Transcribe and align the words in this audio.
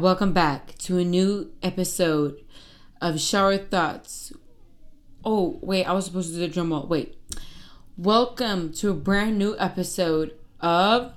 Welcome 0.00 0.32
back 0.32 0.78
to 0.78 0.96
a 0.96 1.04
new 1.04 1.52
episode 1.62 2.42
of 3.02 3.20
Shower 3.20 3.58
Thoughts. 3.58 4.32
Oh, 5.26 5.58
wait, 5.60 5.84
I 5.84 5.92
was 5.92 6.06
supposed 6.06 6.30
to 6.30 6.36
do 6.36 6.40
the 6.40 6.48
drum 6.48 6.70
roll. 6.70 6.86
Wait. 6.86 7.18
Welcome 7.98 8.72
to 8.72 8.88
a 8.88 8.94
brand 8.94 9.36
new 9.36 9.54
episode 9.58 10.32
of 10.58 11.12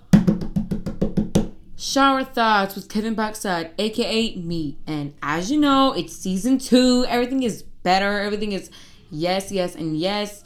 Shower 1.78 2.26
Thoughts 2.26 2.76
with 2.76 2.90
Kevin 2.90 3.16
Pakzad, 3.16 3.72
aka 3.78 4.36
me. 4.36 4.78
And 4.86 5.14
as 5.24 5.50
you 5.50 5.62
know, 5.62 5.94
it's 5.94 6.14
season 6.14 6.58
two. 6.58 7.06
Everything 7.08 7.44
is 7.44 7.64
better. 7.64 8.20
Everything 8.20 8.52
is 8.52 8.70
yes, 9.10 9.50
yes, 9.50 9.76
and 9.76 9.98
yes. 9.98 10.44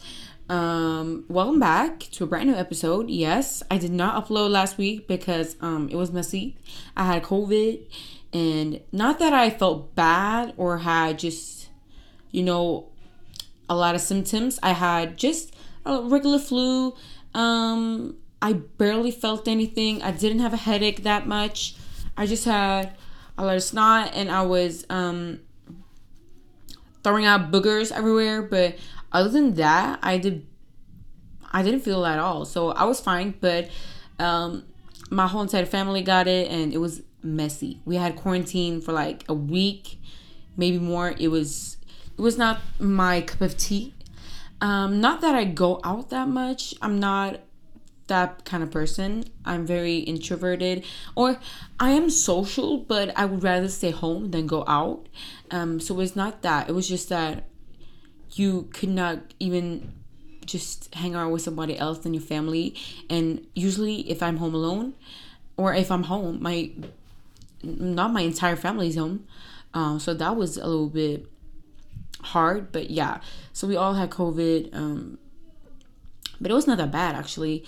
Um, 0.48 1.26
welcome 1.28 1.60
back 1.60 2.02
to 2.12 2.24
a 2.24 2.28
brand 2.28 2.50
new 2.50 2.56
episode. 2.56 3.10
Yes, 3.10 3.64
I 3.72 3.80
did 3.80 3.92
not 3.92 4.24
upload 4.24 4.52
last 4.52 4.78
week 4.78 5.08
because 5.08 5.56
um 5.60 5.90
it 5.90 5.96
was 5.96 6.12
messy. 6.12 6.56
I 6.96 7.06
had 7.06 7.24
COVID 7.24 7.82
and 8.34 8.82
not 8.92 9.20
that 9.20 9.34
I 9.34 9.50
felt 9.50 9.96
bad 9.96 10.54
or 10.58 10.80
had 10.80 11.20
just 11.20 11.70
you 12.32 12.44
know 12.44 12.90
a 13.70 13.76
lot 13.76 13.96
of 13.96 14.02
symptoms. 14.02 14.60
I 14.64 14.72
had 14.72 15.18
just 15.18 15.54
a 15.86 16.02
regular 16.02 16.40
flu. 16.40 16.96
Um 17.34 18.18
I 18.42 18.54
barely 18.54 19.12
felt 19.12 19.48
anything. 19.48 20.02
I 20.04 20.12
didn't 20.12 20.40
have 20.40 20.54
a 20.54 20.58
headache 20.58 21.04
that 21.04 21.28
much. 21.28 21.76
I 22.16 22.26
just 22.26 22.46
had 22.46 22.96
a 23.38 23.46
lot 23.46 23.56
of 23.56 23.64
snot 23.64 24.12
and 24.14 24.32
I 24.32 24.44
was 24.44 24.86
um 24.90 25.40
throwing 27.04 27.26
out 27.26 27.52
boogers 27.52 27.92
everywhere, 27.92 28.42
but 28.42 28.78
other 29.12 29.30
than 29.30 29.54
that, 29.56 30.00
I 30.04 30.18
did 30.18 30.46
I 31.52 31.64
didn't 31.64 31.80
feel 31.80 32.06
at 32.06 32.20
all. 32.20 32.46
So 32.46 32.72
I 32.72 32.84
was 32.84 33.00
fine, 33.00 33.36
but 33.40 33.70
um 34.20 34.64
my 35.10 35.28
whole 35.28 35.42
entire 35.42 35.66
family 35.66 36.02
got 36.02 36.28
it 36.28 36.52
and 36.52 36.74
it 36.74 36.80
was 36.80 37.02
messy. 37.36 37.82
We 37.86 37.96
had 37.96 38.16
quarantine 38.16 38.82
for 38.82 38.92
like 38.92 39.24
a 39.28 39.34
week, 39.34 40.00
maybe 40.56 40.80
more. 40.80 41.14
It 41.18 41.30
was 41.30 41.78
it 42.18 42.22
was 42.22 42.38
not 42.38 42.62
my 42.80 43.22
cup 43.22 43.42
of 43.42 43.58
tea. 43.58 43.94
Um 44.62 45.00
not 45.02 45.22
that 45.22 45.36
I 45.36 45.44
go 45.44 45.80
out 45.84 46.10
that 46.10 46.28
much. 46.28 46.74
I'm 46.82 47.00
not 47.00 47.42
that 48.08 48.46
kind 48.46 48.64
of 48.64 48.72
person. 48.72 49.26
I'm 49.44 49.66
very 49.66 49.98
introverted 49.98 50.86
or 51.16 51.40
I 51.80 51.92
am 51.92 52.10
social, 52.10 52.78
but 52.78 53.16
I 53.18 53.26
would 53.26 53.44
rather 53.44 53.68
stay 53.68 53.92
home 53.92 54.32
than 54.32 54.48
go 54.48 54.64
out. 54.68 55.08
Um 55.52 55.80
so 55.80 56.00
it's 56.00 56.16
not 56.16 56.42
that. 56.42 56.70
It 56.70 56.74
was 56.74 56.88
just 56.88 57.10
that 57.10 57.46
you 58.32 58.70
could 58.74 58.90
not 58.90 59.20
even 59.40 59.94
just 60.48 60.94
hang 60.96 61.14
out 61.14 61.32
with 61.32 61.42
somebody 61.42 61.78
else 61.78 62.00
than 62.00 62.14
your 62.14 62.24
family. 62.24 62.74
And 63.10 63.46
usually, 63.54 64.10
if 64.10 64.24
I'm 64.24 64.38
home 64.38 64.56
alone, 64.56 64.94
or 65.58 65.74
if 65.74 65.92
I'm 65.92 66.04
home, 66.04 66.42
my 66.42 66.72
not 67.64 68.14
my 68.14 68.22
entire 68.22 68.56
family's 68.56 68.96
home. 68.96 69.28
Uh, 69.74 70.00
so 70.00 70.14
that 70.14 70.36
was 70.36 70.58
a 70.58 70.66
little 70.66 70.90
bit 70.90 71.28
hard, 72.22 72.72
but 72.72 72.90
yeah. 72.90 73.20
So 73.54 73.68
we 73.68 73.76
all 73.76 73.94
had 73.94 74.10
COVID, 74.10 74.76
um, 74.76 75.20
but 76.40 76.52
it 76.52 76.54
was 76.54 76.68
not 76.68 76.78
that 76.78 76.92
bad 76.92 77.16
actually. 77.16 77.66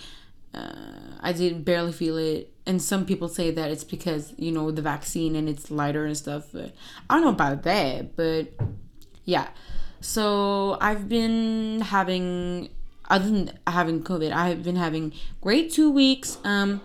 Uh, 0.52 0.72
I 1.20 1.32
did 1.32 1.64
barely 1.64 1.92
feel 1.92 2.16
it, 2.16 2.52
and 2.66 2.82
some 2.82 3.06
people 3.06 3.28
say 3.28 3.52
that 3.52 3.70
it's 3.70 3.84
because 3.84 4.34
you 4.36 4.50
know 4.50 4.70
the 4.72 4.82
vaccine 4.82 5.36
and 5.36 5.48
it's 5.48 5.70
lighter 5.70 6.04
and 6.04 6.16
stuff. 6.16 6.46
But 6.52 6.74
I 7.08 7.14
don't 7.14 7.24
know 7.24 7.30
about 7.30 7.62
that, 7.62 8.16
but 8.16 8.48
yeah. 9.24 9.48
So 10.00 10.78
I've 10.80 11.08
been 11.08 11.82
having, 11.82 12.70
other 13.08 13.24
than 13.30 13.58
having 13.66 14.02
COVID, 14.02 14.32
I've 14.32 14.62
been 14.62 14.76
having 14.76 15.12
great 15.40 15.70
two 15.70 15.90
weeks. 15.90 16.38
Um, 16.42 16.80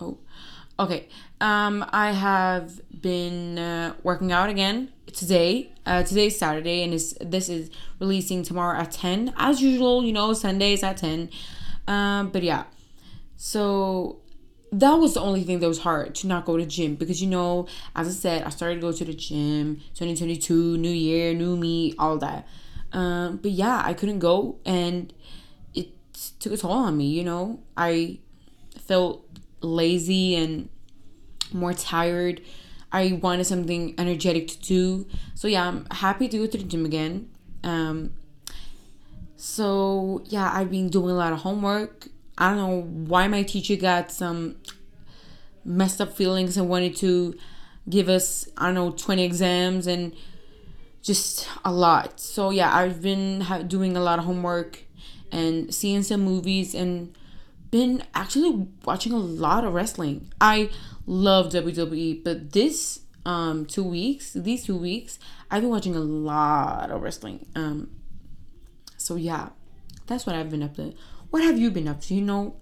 oh, 0.00 0.18
okay. 0.78 1.08
Um, 1.40 1.84
I 1.90 2.12
have 2.12 2.80
been 3.00 3.58
uh, 3.58 3.94
working 4.02 4.32
out 4.32 4.48
again 4.48 4.92
today. 5.12 5.72
Uh, 5.84 6.02
today's 6.02 6.38
Saturday, 6.38 6.82
and 6.82 6.92
is 6.92 7.16
this 7.20 7.48
is 7.48 7.70
releasing 8.00 8.42
tomorrow 8.42 8.78
at 8.78 8.92
ten, 8.92 9.32
as 9.36 9.60
usual. 9.60 10.04
You 10.04 10.12
know, 10.12 10.32
Sundays 10.32 10.82
at 10.82 10.96
ten. 10.96 11.30
Um, 11.86 12.30
but 12.30 12.42
yeah, 12.42 12.64
so 13.36 14.20
that 14.72 14.94
was 14.94 15.14
the 15.14 15.20
only 15.20 15.44
thing 15.44 15.60
that 15.60 15.68
was 15.68 15.78
hard 15.78 16.14
to 16.16 16.26
not 16.26 16.44
go 16.44 16.56
to 16.56 16.66
gym 16.66 16.96
because 16.96 17.22
you 17.22 17.28
know 17.28 17.66
as 17.94 18.08
i 18.08 18.10
said 18.10 18.42
i 18.42 18.48
started 18.50 18.76
to 18.76 18.80
go 18.80 18.92
to 18.92 19.04
the 19.04 19.14
gym 19.14 19.76
2022 19.94 20.76
new 20.76 20.90
year 20.90 21.32
new 21.32 21.56
me 21.56 21.94
all 21.98 22.18
that 22.18 22.46
um, 22.92 23.36
but 23.36 23.52
yeah 23.52 23.80
i 23.84 23.94
couldn't 23.94 24.18
go 24.18 24.58
and 24.64 25.12
it 25.72 25.88
took 26.40 26.52
a 26.52 26.56
toll 26.56 26.72
on 26.72 26.96
me 26.96 27.06
you 27.06 27.22
know 27.22 27.60
i 27.76 28.18
felt 28.86 29.25
lazy 29.60 30.34
and 30.34 30.68
more 31.52 31.72
tired 31.72 32.40
i 32.92 33.18
wanted 33.22 33.44
something 33.44 33.94
energetic 33.98 34.48
to 34.48 34.58
do. 34.60 35.06
So 35.34 35.48
yeah 35.48 35.68
i'm 35.68 35.86
happy 35.90 36.28
to 36.28 36.38
go 36.38 36.46
to 36.46 36.58
the 36.58 36.64
gym 36.64 36.84
again. 36.84 37.30
Um, 37.62 38.12
so 39.36 40.22
yeah 40.26 40.50
i've 40.52 40.70
been 40.70 40.88
doing 40.88 41.10
a 41.10 41.14
lot 41.14 41.32
of 41.32 41.40
homework. 41.40 42.08
I 42.38 42.50
don't 42.50 42.58
know 42.58 42.82
why 42.82 43.28
my 43.28 43.42
teacher 43.42 43.76
got 43.76 44.10
some 44.10 44.56
messed 45.64 46.00
up 46.00 46.16
feelings 46.16 46.56
and 46.56 46.68
wanted 46.68 46.96
to 46.96 47.36
give 47.88 48.08
us, 48.08 48.48
I 48.56 48.66
don't 48.66 48.74
know, 48.74 48.90
20 48.92 49.24
exams 49.24 49.86
and 49.86 50.14
just 51.02 51.48
a 51.64 51.72
lot. 51.72 52.20
So, 52.20 52.50
yeah, 52.50 52.74
I've 52.74 53.00
been 53.02 53.44
doing 53.66 53.96
a 53.96 54.00
lot 54.00 54.18
of 54.18 54.24
homework 54.24 54.84
and 55.32 55.74
seeing 55.74 56.02
some 56.02 56.22
movies 56.22 56.74
and 56.74 57.16
been 57.70 58.04
actually 58.14 58.68
watching 58.84 59.12
a 59.12 59.18
lot 59.18 59.64
of 59.64 59.72
wrestling. 59.72 60.30
I 60.40 60.70
love 61.06 61.52
WWE, 61.52 62.24
but 62.24 62.52
this 62.52 63.00
um 63.24 63.66
two 63.66 63.82
weeks, 63.82 64.32
these 64.32 64.64
two 64.64 64.76
weeks, 64.76 65.18
I've 65.50 65.62
been 65.62 65.70
watching 65.70 65.96
a 65.96 66.00
lot 66.00 66.90
of 66.90 67.02
wrestling. 67.02 67.46
Um 67.54 67.90
so 68.96 69.16
yeah, 69.16 69.50
that's 70.06 70.26
what 70.26 70.36
I've 70.36 70.50
been 70.50 70.62
up 70.62 70.76
to. 70.76 70.94
What 71.30 71.42
have 71.42 71.58
you 71.58 71.70
been 71.70 71.88
up 71.88 72.00
to? 72.02 72.14
You 72.14 72.22
know, 72.22 72.56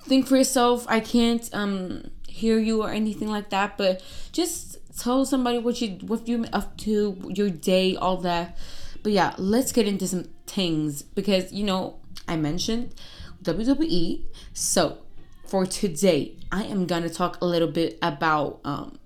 think 0.00 0.26
for 0.26 0.36
yourself. 0.36 0.86
I 0.88 1.00
can't 1.00 1.48
um 1.52 2.10
hear 2.28 2.58
you 2.58 2.82
or 2.82 2.90
anything 2.90 3.28
like 3.28 3.50
that, 3.50 3.76
but 3.76 4.02
just 4.32 4.78
tell 4.98 5.24
somebody 5.24 5.58
what 5.58 5.80
you 5.80 5.98
what 6.06 6.28
you 6.28 6.44
up 6.52 6.76
to, 6.78 7.16
your 7.28 7.50
day, 7.50 7.96
all 7.96 8.18
that. 8.18 8.56
But 9.02 9.12
yeah, 9.12 9.34
let's 9.38 9.72
get 9.72 9.86
into 9.86 10.06
some 10.08 10.24
things 10.46 11.02
because 11.02 11.52
you 11.52 11.64
know 11.64 11.98
I 12.28 12.36
mentioned 12.36 12.94
WWE. 13.42 14.22
So 14.52 14.98
for 15.46 15.66
today, 15.66 16.36
I 16.50 16.64
am 16.64 16.86
gonna 16.86 17.10
talk 17.10 17.40
a 17.40 17.46
little 17.46 17.68
bit 17.68 17.98
about 18.02 18.60
um 18.64 18.98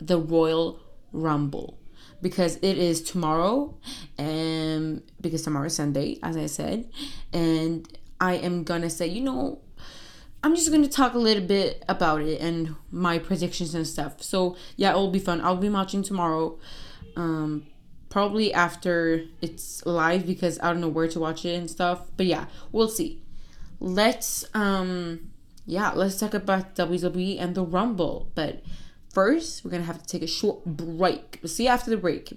the 0.00 0.18
Royal 0.18 0.80
Rumble 1.12 1.78
because 2.20 2.56
it 2.56 2.78
is 2.78 3.02
tomorrow 3.02 3.76
and 4.18 5.02
because 5.20 5.42
tomorrow 5.42 5.66
is 5.66 5.74
Sunday, 5.76 6.18
as 6.22 6.36
I 6.36 6.46
said, 6.46 6.90
and 7.32 7.86
I 8.20 8.34
am 8.36 8.64
gonna 8.64 8.90
say, 8.90 9.06
you 9.06 9.20
know, 9.20 9.60
I'm 10.42 10.54
just 10.54 10.70
gonna 10.70 10.88
talk 10.88 11.14
a 11.14 11.18
little 11.18 11.44
bit 11.46 11.84
about 11.88 12.22
it 12.22 12.40
and 12.40 12.76
my 12.90 13.18
predictions 13.18 13.74
and 13.74 13.86
stuff. 13.86 14.22
So 14.22 14.56
yeah, 14.76 14.90
it'll 14.90 15.10
be 15.10 15.18
fun. 15.18 15.40
I'll 15.40 15.56
be 15.56 15.68
watching 15.68 16.02
tomorrow, 16.02 16.58
um, 17.16 17.66
probably 18.14 18.54
after 18.54 19.24
it's 19.42 19.84
live 19.84 20.24
because 20.24 20.56
I 20.62 20.70
don't 20.70 20.80
know 20.80 20.86
where 20.88 21.08
to 21.08 21.18
watch 21.18 21.44
it 21.44 21.56
and 21.58 21.68
stuff. 21.68 22.06
But 22.16 22.26
yeah, 22.26 22.46
we'll 22.70 22.86
see. 22.86 23.20
Let's 23.80 24.44
um, 24.54 25.32
yeah, 25.66 25.90
let's 25.90 26.20
talk 26.20 26.32
about 26.32 26.76
WWE 26.76 27.40
and 27.40 27.56
the 27.56 27.64
Rumble, 27.64 28.30
but 28.36 28.62
first, 29.12 29.64
we're 29.64 29.72
gonna 29.72 29.82
have 29.82 30.00
to 30.00 30.06
take 30.06 30.22
a 30.22 30.28
short 30.28 30.64
break. 30.64 31.40
We'll 31.42 31.50
see 31.50 31.64
you 31.64 31.70
after 31.70 31.90
the 31.90 31.96
break. 31.96 32.32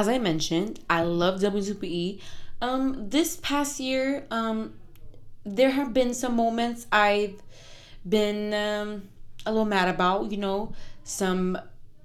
As 0.00 0.08
I 0.08 0.18
mentioned, 0.18 0.80
I 0.88 1.02
love 1.02 1.40
WWE. 1.40 2.22
Um, 2.62 3.10
this 3.10 3.36
past 3.36 3.78
year, 3.78 4.26
um, 4.30 4.72
there 5.44 5.68
have 5.68 5.92
been 5.92 6.14
some 6.14 6.36
moments 6.36 6.86
I've 6.90 7.34
been 8.08 8.54
um, 8.54 9.10
a 9.44 9.52
little 9.52 9.66
mad 9.66 9.88
about, 9.88 10.30
you 10.30 10.38
know, 10.38 10.72
some 11.04 11.58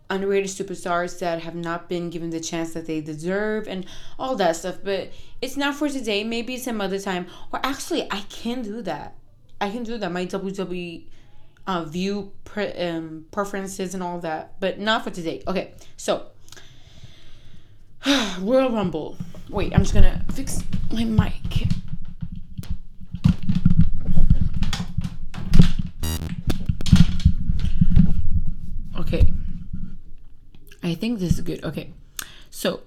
underrated 0.09 0.49
superstars 0.49 1.19
that 1.19 1.41
have 1.43 1.55
not 1.55 1.87
been 1.87 2.09
given 2.09 2.31
the 2.31 2.41
chance 2.41 2.73
that 2.73 2.85
they 2.85 2.99
deserve 2.99 3.65
and 3.65 3.85
all 4.19 4.35
that 4.35 4.57
stuff. 4.57 4.79
But 4.83 5.13
it's 5.41 5.55
not 5.55 5.75
for 5.75 5.87
today. 5.87 6.25
Maybe 6.25 6.57
some 6.57 6.81
other 6.81 6.99
time. 6.99 7.27
Or 7.53 7.61
actually, 7.63 8.11
I 8.11 8.25
can 8.27 8.61
do 8.61 8.81
that. 8.81 9.15
I 9.61 9.69
can 9.69 9.83
do 9.83 9.97
that. 9.97 10.11
My 10.11 10.25
WWE 10.25 11.05
uh, 11.65 11.85
view 11.85 12.33
pre- 12.43 12.73
um, 12.73 13.25
preferences 13.31 13.93
and 13.93 14.03
all 14.03 14.19
that, 14.19 14.59
but 14.59 14.79
not 14.79 15.05
for 15.05 15.11
today. 15.11 15.41
Okay, 15.47 15.73
so 15.95 16.27
Royal 18.39 18.69
Rumble. 18.69 19.17
Wait, 19.49 19.73
I'm 19.73 19.81
just 19.81 19.93
gonna 19.93 20.23
fix 20.33 20.63
my 20.91 21.03
mic. 21.03 21.33
Okay. 28.99 29.31
I 30.83 30.93
think 30.93 31.19
this 31.19 31.33
is 31.33 31.41
good. 31.41 31.63
Okay. 31.63 31.93
So, 32.51 32.81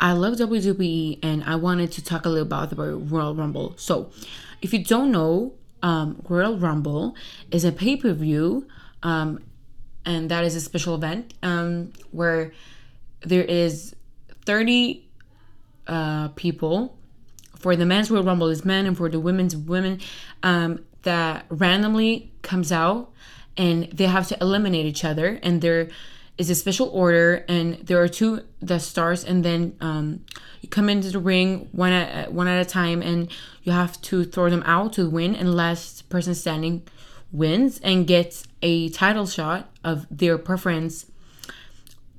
I 0.00 0.12
love 0.12 0.34
WWE 0.34 1.18
and 1.22 1.44
I 1.44 1.56
wanted 1.56 1.92
to 1.92 2.04
talk 2.04 2.26
a 2.26 2.28
little 2.28 2.46
about 2.46 2.70
the 2.70 2.76
Royal 2.76 3.34
Rumble. 3.34 3.74
So, 3.76 4.10
if 4.60 4.72
you 4.72 4.84
don't 4.84 5.12
know, 5.12 5.52
um, 5.82 6.20
Royal 6.28 6.58
Rumble 6.58 7.14
is 7.52 7.64
a 7.64 7.70
pay 7.70 7.96
per 7.96 8.12
view, 8.12 8.66
um, 9.04 9.40
and 10.04 10.28
that 10.30 10.44
is 10.44 10.56
a 10.56 10.60
special 10.60 10.96
event 10.96 11.34
um, 11.42 11.92
where 12.10 12.52
there 13.22 13.44
is 13.44 13.94
30 14.48 15.06
uh, 15.86 16.28
people. 16.28 16.96
For 17.58 17.76
the 17.76 17.84
men's 17.84 18.10
Royal 18.10 18.24
Rumble 18.24 18.48
is 18.48 18.64
men, 18.64 18.86
and 18.86 18.96
for 18.96 19.10
the 19.10 19.20
women's 19.20 19.54
women, 19.54 20.00
um, 20.42 20.86
that 21.02 21.44
randomly 21.50 22.32
comes 22.40 22.72
out, 22.72 23.12
and 23.58 23.90
they 23.92 24.06
have 24.06 24.26
to 24.28 24.38
eliminate 24.40 24.86
each 24.86 25.04
other, 25.04 25.38
and 25.42 25.60
they're 25.60 25.90
a 26.38 26.44
special 26.54 26.88
order, 26.88 27.44
and 27.46 27.74
there 27.86 28.00
are 28.00 28.08
two 28.08 28.40
the 28.62 28.78
stars, 28.78 29.22
and 29.22 29.44
then 29.44 29.76
um, 29.82 30.24
you 30.62 30.68
come 30.70 30.88
into 30.88 31.10
the 31.10 31.18
ring 31.18 31.68
one 31.72 31.92
at 31.92 32.32
one 32.32 32.48
at 32.48 32.58
a 32.58 32.64
time, 32.64 33.02
and 33.02 33.30
you 33.64 33.72
have 33.72 34.00
to 34.00 34.24
throw 34.24 34.48
them 34.48 34.62
out 34.64 34.94
to 34.94 35.10
win, 35.10 35.34
and 35.34 35.54
last 35.54 36.08
person 36.08 36.34
standing 36.34 36.84
wins 37.30 37.80
and 37.80 38.06
gets 38.06 38.46
a 38.62 38.88
title 38.88 39.26
shot 39.26 39.68
of 39.84 40.06
their 40.10 40.38
preference 40.38 41.04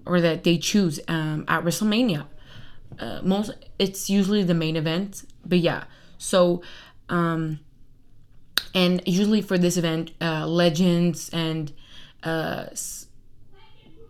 or 0.09 0.19
that 0.19 0.43
they 0.43 0.57
choose 0.57 0.99
um, 1.07 1.45
at 1.47 1.63
WrestleMania. 1.63 2.25
Uh, 2.99 3.21
most 3.23 3.51
it's 3.77 4.09
usually 4.09 4.43
the 4.43 4.53
main 4.53 4.75
event, 4.75 5.23
but 5.45 5.59
yeah. 5.59 5.83
So, 6.17 6.61
um, 7.07 7.59
and 8.73 9.01
usually 9.05 9.41
for 9.41 9.57
this 9.57 9.77
event, 9.77 10.11
uh, 10.19 10.47
legends 10.47 11.29
and 11.29 11.71
uh, 12.23 12.65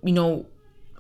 you 0.04 0.14
know, 0.14 0.46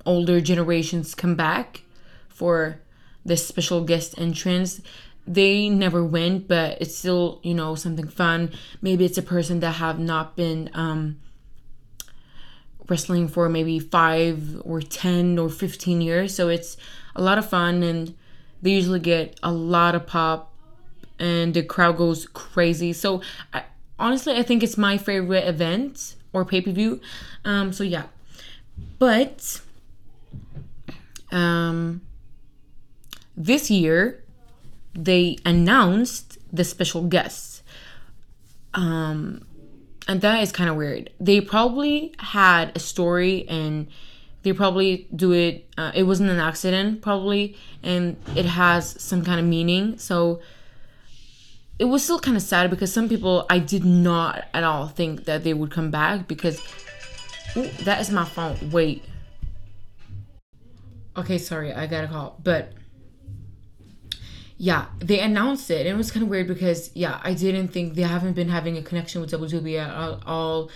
older 0.05 0.41
generations 0.41 1.15
come 1.15 1.35
back 1.35 1.83
for 2.27 2.81
this 3.25 3.47
special 3.47 3.83
guest 3.83 4.13
entrance. 4.17 4.81
They 5.25 5.69
never 5.69 6.03
win, 6.03 6.45
but 6.47 6.81
it's 6.81 6.95
still, 6.95 7.39
you 7.43 7.53
know, 7.53 7.75
something 7.75 8.07
fun. 8.07 8.51
Maybe 8.81 9.05
it's 9.05 9.17
a 9.17 9.23
person 9.23 9.59
that 9.61 9.73
have 9.73 9.99
not 9.99 10.35
been 10.35 10.69
um, 10.73 11.19
wrestling 12.89 13.27
for 13.27 13.49
maybe 13.49 13.79
five 13.79 14.61
or 14.63 14.81
10 14.81 15.37
or 15.37 15.49
15 15.49 16.01
years. 16.01 16.35
So 16.35 16.49
it's 16.49 16.77
a 17.15 17.21
lot 17.21 17.37
of 17.37 17.49
fun 17.49 17.83
and 17.83 18.15
they 18.61 18.71
usually 18.71 18.99
get 18.99 19.39
a 19.43 19.51
lot 19.51 19.95
of 19.95 20.07
pop 20.07 20.53
and 21.19 21.53
the 21.53 21.63
crowd 21.63 21.97
goes 21.97 22.27
crazy. 22.27 22.93
So 22.93 23.21
I, 23.53 23.63
honestly, 23.97 24.33
I 24.33 24.43
think 24.43 24.63
it's 24.63 24.77
my 24.77 24.97
favorite 24.97 25.47
event 25.47 26.15
or 26.33 26.45
pay 26.45 26.61
per 26.61 26.71
view. 26.71 27.01
Um, 27.45 27.73
so 27.73 27.83
yeah, 27.83 28.03
but 28.97 29.61
um, 31.31 32.01
this 33.35 33.69
year, 33.69 34.23
they 34.93 35.37
announced 35.45 36.37
the 36.51 36.63
special 36.63 37.03
guests. 37.03 37.63
Um, 38.73 39.45
and 40.09 40.21
that 40.21 40.41
is 40.41 40.51
kind 40.51 40.71
of 40.71 40.75
weird. 40.75 41.11
They 41.19 41.39
probably 41.39 42.15
had 42.17 42.71
a 42.75 42.79
story 42.79 43.47
and 43.47 43.85
they 44.41 44.53
probably 44.53 45.07
do 45.15 45.33
it. 45.33 45.67
Uh, 45.77 45.91
it 45.93 46.01
wasn't 46.01 46.31
an 46.31 46.39
accident, 46.39 47.03
probably, 47.03 47.55
and 47.83 48.17
it 48.35 48.45
has 48.45 48.99
some 48.99 49.23
kind 49.23 49.39
of 49.39 49.45
meaning. 49.45 49.99
So 49.99 50.41
it 51.77 51.85
was 51.85 52.03
still 52.03 52.19
kind 52.19 52.35
of 52.35 52.41
sad 52.41 52.71
because 52.71 52.91
some 52.91 53.07
people 53.07 53.45
I 53.51 53.59
did 53.59 53.85
not 53.85 54.45
at 54.51 54.63
all 54.63 54.87
think 54.87 55.25
that 55.25 55.43
they 55.43 55.53
would 55.53 55.69
come 55.69 55.91
back 55.91 56.27
because 56.27 56.59
Ooh, 57.55 57.67
that 57.83 58.01
is 58.01 58.09
my 58.09 58.25
phone. 58.25 58.71
Wait. 58.71 59.03
Okay, 61.17 61.37
sorry, 61.37 61.71
I 61.71 61.85
got 61.85 62.05
a 62.05 62.07
call. 62.07 62.39
But 62.43 62.73
yeah, 64.61 64.87
they 64.99 65.21
announced 65.21 65.71
it. 65.71 65.87
And 65.87 65.95
it 65.95 65.97
was 65.97 66.11
kind 66.11 66.21
of 66.21 66.29
weird 66.29 66.47
because, 66.47 66.91
yeah, 66.93 67.21
I 67.23 67.33
didn't 67.33 67.69
think 67.69 67.95
they 67.95 68.01
haven't 68.01 68.33
been 68.33 68.49
having 68.49 68.77
a 68.77 68.81
connection 68.81 69.21
with 69.21 69.31
WWE 69.31 69.79
at 69.79 70.27
all. 70.27 70.69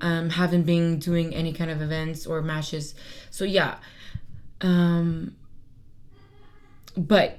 Um, 0.00 0.30
haven't 0.30 0.64
been 0.64 0.98
doing 0.98 1.32
any 1.32 1.52
kind 1.52 1.70
of 1.70 1.80
events 1.80 2.26
or 2.26 2.42
matches. 2.42 2.92
So 3.30 3.44
yeah. 3.44 3.76
Um, 4.60 5.36
but 6.96 7.38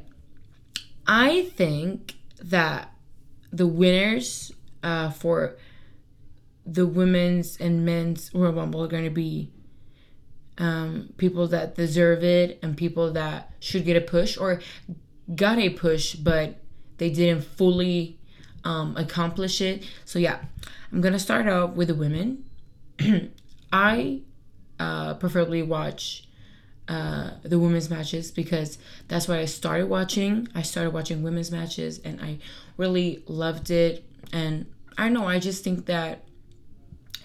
I 1.06 1.52
think 1.58 2.16
that 2.42 2.94
the 3.52 3.68
winners 3.68 4.54
uh, 4.84 5.10
for 5.10 5.58
the 6.66 6.86
women's 6.86 7.60
and 7.60 7.86
men's 7.86 8.34
Royal 8.34 8.54
Rumble 8.54 8.82
are 8.82 8.88
going 8.88 9.04
to 9.04 9.10
be 9.10 9.52
um, 10.58 11.10
people 11.18 11.48
that 11.48 11.76
deserve 11.76 12.24
it 12.24 12.60
and 12.64 12.78
people 12.78 13.12
that 13.12 13.52
should 13.60 13.84
get 13.84 13.98
a 13.98 14.02
push 14.02 14.38
or 14.38 14.62
got 15.36 15.58
a 15.60 15.70
push, 15.70 16.16
but 16.16 16.56
they 16.98 17.10
didn't 17.10 17.44
fully 17.44 18.18
um, 18.64 18.96
accomplish 18.98 19.62
it. 19.62 19.86
So, 20.06 20.20
yeah, 20.20 20.40
I'm 20.92 21.02
going 21.02 21.14
to 21.14 21.20
start 21.20 21.48
off 21.48 21.72
with 21.72 21.88
the 21.88 21.96
women. 21.96 22.46
I 23.74 24.22
uh, 24.80 25.14
preferably 25.16 25.62
watch 25.64 26.28
uh, 26.88 27.32
the 27.44 27.58
women's 27.58 27.90
matches 27.90 28.32
because 28.32 28.78
that's 29.08 29.28
what 29.28 29.40
I 29.40 29.46
started 29.46 29.88
watching. 29.88 30.48
I 30.54 30.62
started 30.62 30.92
watching 30.92 31.24
women's 31.24 31.52
matches 31.52 32.00
and 32.00 32.20
I 32.20 32.40
really 32.78 33.24
loved 33.28 33.72
it. 33.72 34.04
And 34.34 34.66
I 34.98 35.10
know, 35.10 35.26
I 35.26 35.40
just 35.40 35.64
think 35.64 35.86
that 35.86 36.24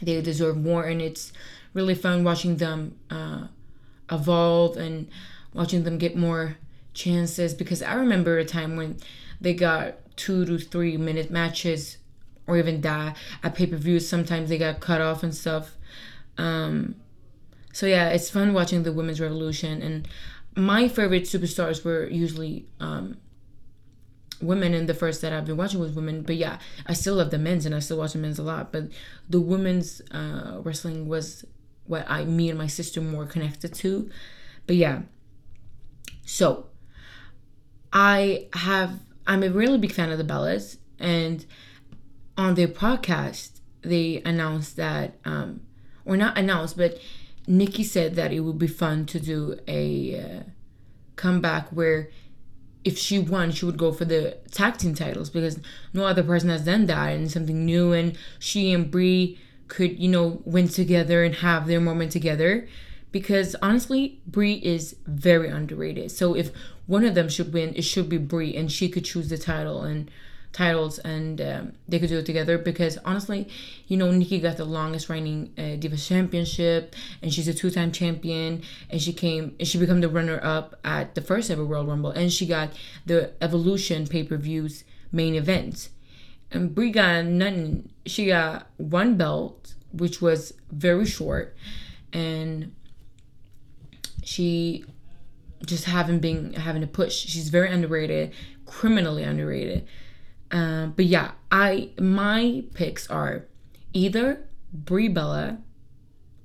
they 0.01 0.21
deserve 0.21 0.57
more, 0.57 0.85
and 0.85 1.01
it's 1.01 1.33
really 1.73 1.95
fun 1.95 2.25
watching 2.25 2.57
them 2.57 2.97
uh, 3.11 3.47
evolve 4.11 4.77
and 4.77 5.09
watching 5.53 5.85
them 5.85 5.99
get 5.99 6.17
more 6.17 6.57
chances. 6.97 7.55
Because 7.55 7.83
I 7.83 7.95
remember 7.95 8.39
a 8.39 8.45
time 8.45 8.77
when 8.77 8.97
they 9.41 9.55
got 9.55 10.17
two 10.17 10.45
to 10.47 10.59
three 10.59 10.97
minute 10.97 11.31
matches, 11.31 11.99
or 12.47 12.57
even 12.57 12.81
that 12.81 13.17
at 13.43 13.55
pay 13.55 13.67
per 13.67 13.77
views. 13.77 14.09
Sometimes 14.09 14.49
they 14.49 14.59
got 14.59 14.81
cut 14.81 15.01
off 15.01 15.23
and 15.23 15.35
stuff. 15.35 15.77
Um, 16.39 16.97
so 17.73 17.87
yeah, 17.87 18.09
it's 18.09 18.31
fun 18.31 18.55
watching 18.55 18.83
the 18.83 18.93
women's 18.93 19.21
revolution. 19.21 19.83
And 19.83 20.09
my 20.57 20.89
favorite 20.89 21.25
superstars 21.25 21.85
were 21.85 22.09
usually 22.09 22.67
um, 22.81 23.19
women 24.41 24.75
and 24.75 24.89
the 24.89 24.95
first 24.95 25.21
that 25.23 25.33
I've 25.33 25.45
been 25.45 25.57
watching 25.57 25.81
was 25.81 25.93
women. 25.93 26.23
But 26.23 26.37
yeah, 26.37 26.59
I 26.87 26.95
still 26.95 27.17
love 27.17 27.31
the 27.31 27.39
men's 27.39 27.67
and 27.67 27.75
I 27.75 27.81
still 27.81 27.99
watch 27.99 28.13
the 28.13 28.19
men's 28.19 28.39
a 28.39 28.43
lot. 28.43 28.73
But 28.73 28.89
the 29.29 29.41
women's 29.41 30.01
uh, 30.11 30.61
wrestling 30.63 31.09
was 31.09 31.45
what 31.87 32.05
I 32.09 32.25
me 32.25 32.49
and 32.49 32.59
my 32.59 32.67
sister 32.67 33.01
more 33.01 33.27
connected 33.27 33.75
to. 33.75 34.11
But 34.67 34.77
yeah. 34.77 35.03
So 36.25 36.67
I 37.93 38.49
have 38.53 39.01
I'm 39.27 39.43
a 39.43 39.51
really 39.51 39.79
big 39.79 39.93
fan 39.93 40.11
of 40.11 40.19
the 40.19 40.25
Bellas 40.25 40.77
and 40.99 41.45
on 42.37 42.55
their 42.55 42.69
podcast 42.69 43.61
they 43.83 44.23
announced 44.25 44.77
that 44.77 45.15
um 45.25 45.61
or 46.05 46.17
not 46.17 46.37
announced 46.39 46.77
but 46.77 46.99
Nikki 47.47 47.85
said 47.85 48.17
that 48.17 48.33
it 48.33 48.41
would 48.41 48.59
be 48.59 48.67
fun 48.67 49.07
to 49.07 49.21
do 49.21 49.59
a 49.69 50.21
uh, 50.21 50.43
comeback 51.15 51.69
where 51.71 52.11
if 52.87 52.97
she 52.97 53.19
won, 53.19 53.51
she 53.51 53.65
would 53.65 53.77
go 53.77 53.91
for 53.91 54.05
the 54.05 54.39
tag 54.53 54.77
team 54.79 54.95
titles 54.95 55.29
because 55.29 55.59
no 55.93 56.05
other 56.07 56.23
person 56.23 56.51
has 56.51 56.65
done 56.65 56.87
that 56.87 57.13
and 57.13 57.31
something 57.31 57.65
new. 57.65 57.93
And 57.93 58.17
she 58.39 58.73
and 58.73 58.89
Brie 58.89 59.41
could, 59.67 59.99
you 59.99 60.09
know, 60.09 60.41
win 60.45 60.69
together 60.69 61.25
and 61.25 61.35
have 61.35 61.67
their 61.67 61.81
moment 61.81 62.13
together. 62.13 62.69
Because 63.11 63.57
honestly, 63.61 64.21
Brie 64.27 64.61
is 64.63 64.95
very 65.05 65.49
underrated. 65.49 66.13
So 66.13 66.35
if 66.35 66.53
one 66.87 67.05
of 67.05 67.15
them 67.15 67.29
should 67.29 67.53
win, 67.53 67.75
it 67.75 67.83
should 67.83 68.09
be 68.09 68.19
Brie, 68.19 68.57
and 68.57 68.71
she 68.71 68.89
could 68.89 69.05
choose 69.05 69.29
the 69.29 69.39
title 69.39 69.83
and 69.83 70.11
titles 70.57 70.99
and 71.01 71.39
um, 71.43 71.73
they 71.87 71.99
could 71.99 72.09
do 72.09 72.19
it 72.19 72.25
together 72.25 72.57
because 72.57 72.97
honestly 73.05 73.47
you 73.89 73.97
know 73.97 74.11
nikki 74.11 74.41
got 74.41 74.57
the 74.57 74.65
longest 74.65 75.11
reigning 75.11 75.53
uh, 75.59 75.77
divas 75.77 76.09
championship 76.09 76.95
and 77.21 77.35
she's 77.35 77.47
a 77.47 77.53
two-time 77.53 77.93
champion 77.93 78.63
and 78.89 79.03
she 79.03 79.13
came 79.13 79.55
and 79.59 79.69
she 79.69 79.77
became 79.77 80.01
the 80.01 80.09
runner-up 80.09 80.75
at 80.83 81.15
the 81.15 81.21
first 81.21 81.51
ever 81.51 81.63
world 81.63 81.87
rumble 81.87 82.11
and 82.11 82.33
she 82.33 82.47
got 82.47 82.71
the 83.05 83.33
evolution 83.43 84.07
pay-per-views 84.07 84.85
main 85.13 85.35
event. 85.35 85.91
And 86.51 86.75
brie 86.75 86.91
got 86.91 87.27
nothing 87.27 87.91
she 88.07 88.27
got 88.27 88.69
one 88.79 89.19
belt 89.19 89.75
which 89.93 90.23
was 90.23 90.55
very 90.71 91.05
short 91.05 91.55
and 92.15 92.75
she 94.25 94.87
just 95.65 95.85
haven't 95.85 96.21
been 96.21 96.53
having 96.53 96.83
to 96.83 96.87
push 96.87 97.15
she's 97.15 97.49
very 97.49 97.71
underrated 97.71 98.33
criminally 98.67 99.23
underrated 99.23 99.87
um, 100.51 100.93
but 100.95 101.07
yeah, 101.07 101.33
I 101.51 101.91
my 101.99 102.65
picks 102.75 103.09
are 103.11 103.47
either 103.93 104.47
Brie 104.73 105.09
Bella 105.09 105.59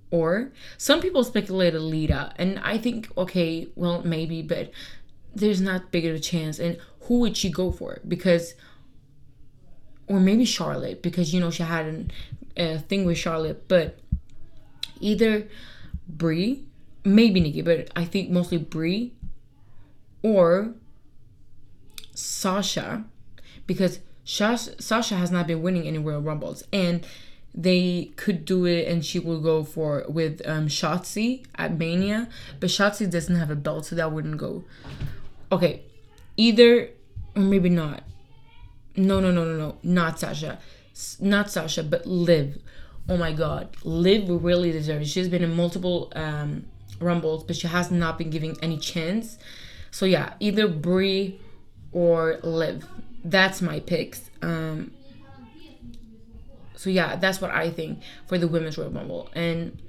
or 0.09 0.51
some 0.77 0.99
people 0.99 1.23
speculate 1.23 1.73
Lita, 1.73 2.33
and 2.37 2.59
I 2.59 2.77
think 2.77 3.15
okay, 3.17 3.67
well 3.75 4.01
maybe, 4.03 4.41
but 4.41 4.71
there's 5.33 5.61
not 5.61 5.91
big 5.91 6.05
of 6.05 6.15
a 6.15 6.19
chance. 6.19 6.59
And 6.59 6.77
who 7.01 7.19
would 7.19 7.37
she 7.37 7.49
go 7.49 7.71
for? 7.71 7.99
Because 8.07 8.55
or 10.07 10.19
maybe 10.19 10.45
Charlotte 10.45 11.01
because 11.01 11.33
you 11.33 11.39
know 11.39 11.51
she 11.51 11.63
had 11.63 11.85
an, 11.85 12.11
a 12.57 12.79
thing 12.79 13.05
with 13.05 13.17
Charlotte, 13.17 13.67
but 13.67 13.99
either 14.99 15.47
Brie 16.07 16.65
maybe 17.03 17.39
Nikki, 17.39 17.61
but 17.61 17.89
I 17.95 18.05
think 18.05 18.29
mostly 18.29 18.57
Brie 18.57 19.13
or 20.23 20.73
Sasha 22.13 23.05
because 23.65 23.99
Sasha 24.23 25.15
has 25.15 25.31
not 25.31 25.47
been 25.47 25.61
winning 25.61 25.87
any 25.87 25.97
Royal 25.97 26.21
Rumbles 26.21 26.63
and 26.71 27.05
they 27.53 28.11
could 28.15 28.45
do 28.45 28.65
it 28.65 28.87
and 28.87 29.03
she 29.03 29.19
will 29.19 29.41
go 29.41 29.63
for 29.63 30.05
with 30.07 30.41
um 30.47 30.67
Shotzi 30.67 31.45
at 31.55 31.77
Mania, 31.77 32.29
but 32.59 32.69
Shotzi 32.69 33.09
doesn't 33.09 33.35
have 33.35 33.49
a 33.49 33.55
belt, 33.55 33.85
so 33.87 33.95
that 33.95 34.11
wouldn't 34.11 34.37
go. 34.37 34.63
Okay, 35.51 35.83
either 36.37 36.89
or 37.35 37.41
maybe 37.41 37.69
not. 37.69 38.03
No, 38.95 39.19
no, 39.19 39.31
no, 39.31 39.45
no, 39.45 39.57
no, 39.57 39.77
not 39.83 40.19
Sasha, 40.19 40.59
not 41.19 41.49
Sasha, 41.49 41.83
but 41.83 42.05
Liv. 42.05 42.57
Oh 43.09 43.17
my 43.17 43.33
God, 43.33 43.75
Liv 43.83 44.29
really 44.29 44.71
deserves. 44.71 45.09
It. 45.09 45.11
She's 45.11 45.27
been 45.27 45.43
in 45.43 45.55
multiple 45.55 46.11
um 46.15 46.65
rumbles, 47.01 47.43
but 47.43 47.55
she 47.55 47.67
has 47.67 47.91
not 47.91 48.17
been 48.17 48.29
giving 48.29 48.57
any 48.61 48.77
chance. 48.77 49.37
So 49.91 50.05
yeah, 50.05 50.33
either 50.39 50.67
Brie 50.67 51.39
or 51.91 52.39
Liv. 52.43 52.85
That's 53.23 53.61
my 53.61 53.79
picks. 53.79 54.29
Um, 54.41 54.91
so 56.75 56.89
yeah, 56.89 57.15
that's 57.15 57.41
what 57.41 57.51
I 57.51 57.69
think 57.69 57.99
for 58.27 58.37
the 58.37 58.47
women's 58.47 58.77
Royal 58.77 58.89
Rumble, 58.89 59.29
and 59.35 59.79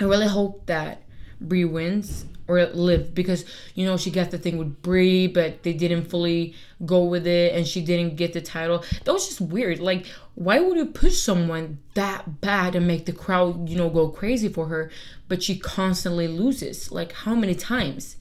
I 0.00 0.04
really 0.04 0.28
hope 0.28 0.66
that 0.66 1.02
Brie 1.40 1.64
wins 1.64 2.26
or 2.46 2.64
Liv 2.66 3.14
because 3.14 3.44
you 3.74 3.84
know 3.84 3.96
she 3.96 4.10
got 4.10 4.30
the 4.30 4.38
thing 4.38 4.56
with 4.56 4.82
Brie, 4.82 5.26
but 5.26 5.62
they 5.62 5.72
didn't 5.72 6.06
fully 6.06 6.54
go 6.84 7.04
with 7.04 7.26
it, 7.26 7.54
and 7.54 7.66
she 7.66 7.82
didn't 7.82 8.16
get 8.16 8.32
the 8.32 8.40
title. 8.40 8.84
That 9.04 9.12
was 9.12 9.28
just 9.28 9.40
weird. 9.40 9.80
Like, 9.80 10.06
why 10.34 10.60
would 10.60 10.76
you 10.76 10.86
push 10.86 11.18
someone 11.18 11.78
that 11.94 12.40
bad 12.40 12.74
and 12.74 12.86
make 12.86 13.06
the 13.06 13.12
crowd 13.12 13.68
you 13.68 13.76
know 13.76 13.90
go 13.90 14.08
crazy 14.08 14.48
for 14.48 14.66
her, 14.66 14.90
but 15.28 15.42
she 15.42 15.58
constantly 15.58 16.28
loses? 16.28 16.90
Like, 16.90 17.12
how 17.12 17.34
many 17.34 17.54
times? 17.54 18.16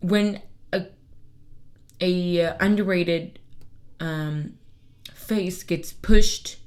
When 0.00 0.42
a 0.72 0.86
a 2.00 2.44
uh, 2.44 2.56
underrated 2.60 3.38
um, 3.98 4.58
face 5.14 5.62
gets 5.62 5.92
pushed 5.92 6.58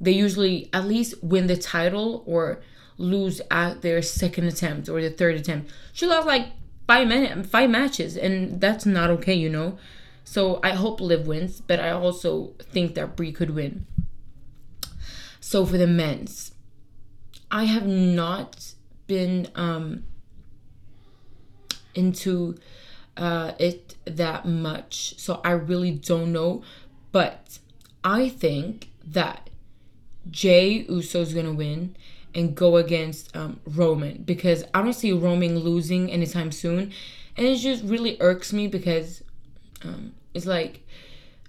they 0.00 0.12
usually 0.12 0.68
at 0.72 0.86
least 0.86 1.22
win 1.22 1.46
the 1.46 1.56
title 1.56 2.22
or 2.26 2.62
lose 2.98 3.40
at 3.50 3.82
their 3.82 4.02
second 4.02 4.44
attempt 4.44 4.88
or 4.88 5.00
the 5.00 5.10
third 5.10 5.36
attempt. 5.36 5.70
She 5.92 6.06
lost 6.06 6.26
like 6.26 6.48
five 6.86 7.08
minute 7.08 7.46
five 7.46 7.70
matches, 7.70 8.16
and 8.16 8.60
that's 8.60 8.86
not 8.86 9.10
okay, 9.10 9.34
you 9.34 9.50
know. 9.50 9.78
So 10.24 10.60
I 10.62 10.70
hope 10.70 11.00
Liv 11.00 11.26
wins, 11.26 11.60
but 11.60 11.78
I 11.78 11.90
also 11.90 12.54
think 12.60 12.94
that 12.94 13.16
Brie 13.16 13.32
could 13.32 13.50
win. 13.54 13.86
So 15.40 15.64
for 15.64 15.78
the 15.78 15.86
men's, 15.86 16.52
I 17.50 17.64
have 17.64 17.86
not 17.86 18.74
been 19.06 19.48
um 19.54 20.04
into 21.94 22.56
uh 23.16 23.52
it 23.58 23.94
that 24.04 24.46
much, 24.46 25.18
so 25.18 25.40
I 25.44 25.52
really 25.52 25.92
don't 25.92 26.32
know. 26.32 26.62
But 27.12 27.58
I 28.02 28.28
think 28.28 28.90
that 29.04 29.48
Jey 30.30 30.84
Uso's 30.88 31.32
gonna 31.32 31.52
win 31.52 31.96
and 32.36 32.54
go 32.54 32.76
against 32.76 33.34
um, 33.34 33.58
Roman 33.64 34.22
because 34.22 34.62
I 34.74 34.82
don't 34.82 34.92
see 34.92 35.10
Roman 35.10 35.58
losing 35.58 36.12
anytime 36.12 36.52
soon, 36.52 36.92
and 37.36 37.46
it 37.46 37.56
just 37.56 37.82
really 37.82 38.18
irks 38.20 38.52
me 38.52 38.68
because 38.68 39.24
um, 39.82 40.12
it's 40.34 40.44
like, 40.44 40.86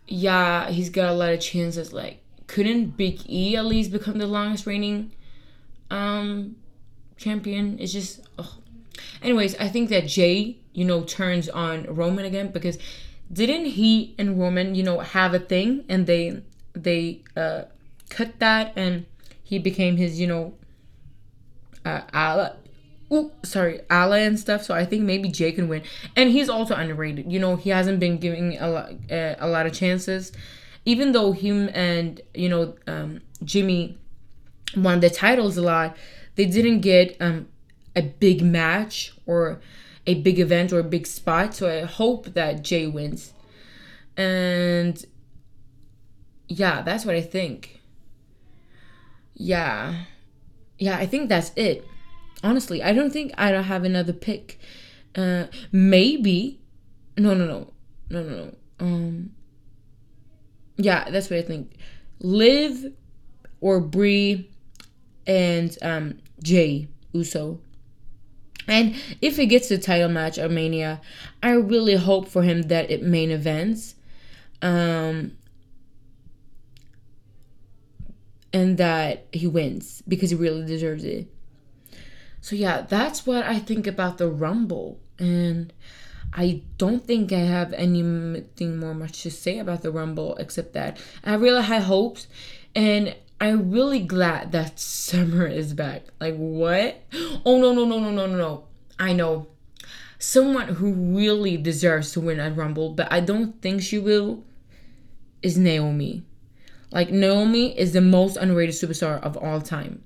yeah, 0.08 0.70
he's 0.70 0.90
got 0.90 1.10
a 1.10 1.14
lot 1.14 1.34
of 1.34 1.42
chances. 1.42 1.92
Like, 1.92 2.22
couldn't 2.48 2.96
Big 2.96 3.30
E 3.30 3.58
at 3.58 3.66
least 3.66 3.92
become 3.92 4.18
the 4.18 4.28
longest 4.28 4.66
reigning 4.66 5.12
um, 5.92 6.56
champion? 7.18 7.78
It's 7.80 7.92
just, 7.92 8.22
anyways, 9.22 9.58
I 9.58 9.68
think 9.68 9.90
that 9.90 10.08
Jey, 10.08 10.58
you 10.72 10.86
know, 10.86 11.04
turns 11.04 11.50
on 11.50 11.84
Roman 11.94 12.24
again 12.24 12.52
because 12.52 12.78
didn't 13.32 13.66
he 13.66 14.16
and 14.18 14.40
Roman, 14.40 14.74
you 14.74 14.84
know, 14.84 15.00
have 15.00 15.34
a 15.34 15.40
thing 15.40 15.84
and 15.90 16.08
they 16.08 16.42
they 16.74 17.24
uh 17.36 17.64
cut 18.10 18.40
that 18.40 18.72
and 18.78 19.06
he 19.44 19.60
became 19.60 19.98
his, 19.98 20.20
you 20.20 20.28
know, 20.28 20.54
uh, 21.88 22.02
ally. 22.14 22.50
Ooh, 23.12 23.32
sorry, 23.44 23.80
ally 23.90 24.20
and 24.20 24.38
stuff. 24.38 24.64
So 24.64 24.74
I 24.74 24.86
think 24.86 25.04
maybe 25.04 25.30
Jey 25.30 25.54
can 25.54 25.70
win, 25.70 25.84
and 26.16 26.30
he's 26.30 26.50
also 26.50 26.76
underrated. 26.76 27.32
You 27.32 27.40
know, 27.40 27.56
he 27.56 27.70
hasn't 27.70 28.00
been 28.00 28.18
giving 28.18 28.58
a 28.58 28.70
lot, 28.70 28.92
uh, 29.10 29.36
a 29.40 29.48
lot 29.48 29.66
of 29.66 29.74
chances, 29.74 30.32
even 30.84 31.14
though 31.14 31.32
him 31.32 31.70
and 31.74 32.20
you 32.34 32.50
know 32.50 32.76
um, 32.86 33.22
Jimmy 33.44 33.98
won 34.76 35.00
the 35.00 35.10
titles 35.10 35.58
a 35.58 35.62
lot. 35.62 35.96
They 36.36 36.46
didn't 36.46 36.82
get 36.82 37.16
um, 37.20 37.48
a 37.96 38.02
big 38.02 38.44
match 38.44 39.14
or 39.26 39.62
a 40.06 40.16
big 40.16 40.40
event 40.40 40.74
or 40.74 40.80
a 40.80 40.84
big 40.84 41.08
spot. 41.08 41.56
So 41.56 41.70
I 41.70 41.86
hope 41.86 42.34
that 42.34 42.62
Jey 42.62 42.88
wins, 42.88 43.34
and 44.18 45.04
yeah, 46.50 46.82
that's 46.82 47.06
what 47.06 47.16
I 47.16 47.22
think 47.22 47.78
yeah. 49.38 50.06
Yeah, 50.80 50.98
I 50.98 51.06
think 51.06 51.30
that's 51.30 51.52
it. 51.56 51.86
Honestly, 52.44 52.84
I 52.84 52.94
don't 52.94 53.12
think 53.12 53.34
I 53.38 53.52
don't 53.52 53.64
have 53.64 53.84
another 53.84 54.14
pick. 54.14 54.60
Uh 55.16 55.46
maybe 55.72 56.60
no 57.18 57.34
no 57.34 57.46
no. 57.46 57.74
No 58.10 58.24
no 58.24 58.46
no. 58.46 58.56
Um 58.80 59.32
Yeah, 60.78 61.10
that's 61.10 61.30
what 61.30 61.40
I 61.40 61.42
think. 61.44 61.72
Liv 62.20 62.94
or 63.62 63.80
Brie 63.80 64.50
and 65.26 65.76
um 65.82 66.20
Jey 66.44 66.88
Uso. 67.14 67.60
And 68.68 68.96
if 69.22 69.40
it 69.40 69.46
gets 69.48 69.70
the 69.70 69.78
title 69.78 70.10
match 70.10 70.38
or 70.38 70.50
Mania, 70.50 71.00
I 71.42 71.52
really 71.52 71.96
hope 71.96 72.28
for 72.28 72.44
him 72.44 72.64
that 72.64 72.92
it 72.92 73.02
main 73.02 73.32
events. 73.32 73.96
Um 74.62 75.37
and 78.54 78.78
that 78.78 79.28
he 79.32 79.48
wins 79.48 80.02
because 80.08 80.30
he 80.30 80.36
really 80.36 80.66
deserves 80.66 81.04
it. 81.04 81.28
So 82.42 82.56
yeah, 82.56 82.82
that's 82.82 83.26
what 83.26 83.44
I 83.46 83.60
think 83.60 83.88
about 83.88 84.18
the 84.18 84.30
Rumble. 84.30 85.00
And 85.20 85.74
I 86.34 86.62
don't 86.78 87.06
think 87.06 87.32
I 87.32 87.40
have 87.40 87.74
anything 87.74 88.80
more 88.80 88.94
much 88.94 89.24
to 89.24 89.32
say 89.32 89.60
about 89.60 89.82
the 89.82 89.92
Rumble 89.92 90.36
except 90.38 90.74
that 90.74 90.98
I 91.24 91.34
really 91.36 91.64
high 91.64 91.80
hopes 91.80 92.28
and 92.76 93.16
I'm 93.40 93.72
really 93.72 94.00
glad 94.00 94.52
that 94.52 94.80
Summer 95.08 95.46
is 95.46 95.74
back. 95.74 96.04
Like 96.20 96.36
what? 96.36 97.02
Oh 97.46 97.60
no 97.60 97.74
no 97.74 97.86
no 97.86 98.00
no 98.00 98.12
no 98.12 98.28
no 98.28 98.38
no. 98.38 98.64
I 99.00 99.14
know. 99.14 99.48
Someone 100.20 100.70
who 100.70 100.92
really 100.94 101.58
deserves 101.58 102.12
to 102.14 102.22
win 102.22 102.40
at 102.40 102.56
Rumble, 102.56 102.94
but 102.94 103.12
I 103.12 103.20
don't 103.20 103.62
think 103.62 103.82
she 103.82 104.00
will 104.00 104.44
is 105.44 105.58
Naomi. 105.58 106.24
Like 106.92 107.12
Naomi 107.12 107.78
is 107.78 107.94
the 107.94 108.02
most 108.02 108.38
underrated 108.38 108.76
superstar 108.76 109.22
of 109.22 109.38
all 109.38 109.62
time. 109.62 110.04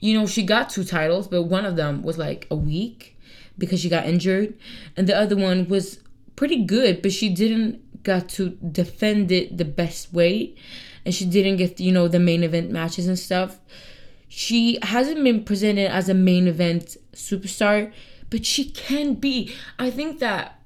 You 0.00 0.14
know, 0.14 0.26
she 0.26 0.42
got 0.42 0.70
two 0.70 0.84
titles, 0.84 1.28
but 1.28 1.42
one 1.42 1.64
of 1.64 1.76
them 1.76 2.02
was 2.02 2.18
like 2.18 2.46
a 2.50 2.56
week 2.56 3.18
because 3.58 3.80
she 3.80 3.88
got 3.88 4.06
injured, 4.06 4.58
and 4.96 5.06
the 5.06 5.16
other 5.16 5.36
one 5.36 5.68
was 5.68 6.00
pretty 6.36 6.64
good, 6.64 7.02
but 7.02 7.12
she 7.12 7.28
didn't 7.28 8.02
got 8.02 8.28
to 8.30 8.50
defend 8.72 9.30
it 9.30 9.58
the 9.58 9.64
best 9.64 10.12
way, 10.12 10.54
and 11.04 11.14
she 11.14 11.26
didn't 11.26 11.56
get 11.56 11.78
you 11.78 11.92
know 11.92 12.08
the 12.08 12.18
main 12.18 12.42
event 12.42 12.70
matches 12.70 13.06
and 13.06 13.18
stuff. 13.18 13.60
She 14.26 14.78
hasn't 14.82 15.22
been 15.22 15.44
presented 15.44 15.90
as 15.90 16.08
a 16.08 16.14
main 16.14 16.48
event 16.48 16.96
superstar, 17.12 17.92
but 18.30 18.46
she 18.46 18.70
can 18.70 19.14
be. 19.14 19.54
I 19.78 19.90
think 19.90 20.18
that 20.20 20.60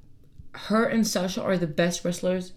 her 0.52 0.84
and 0.84 1.06
Sasha 1.06 1.42
are 1.42 1.58
the 1.58 1.66
best 1.66 2.04
wrestlers, 2.04 2.52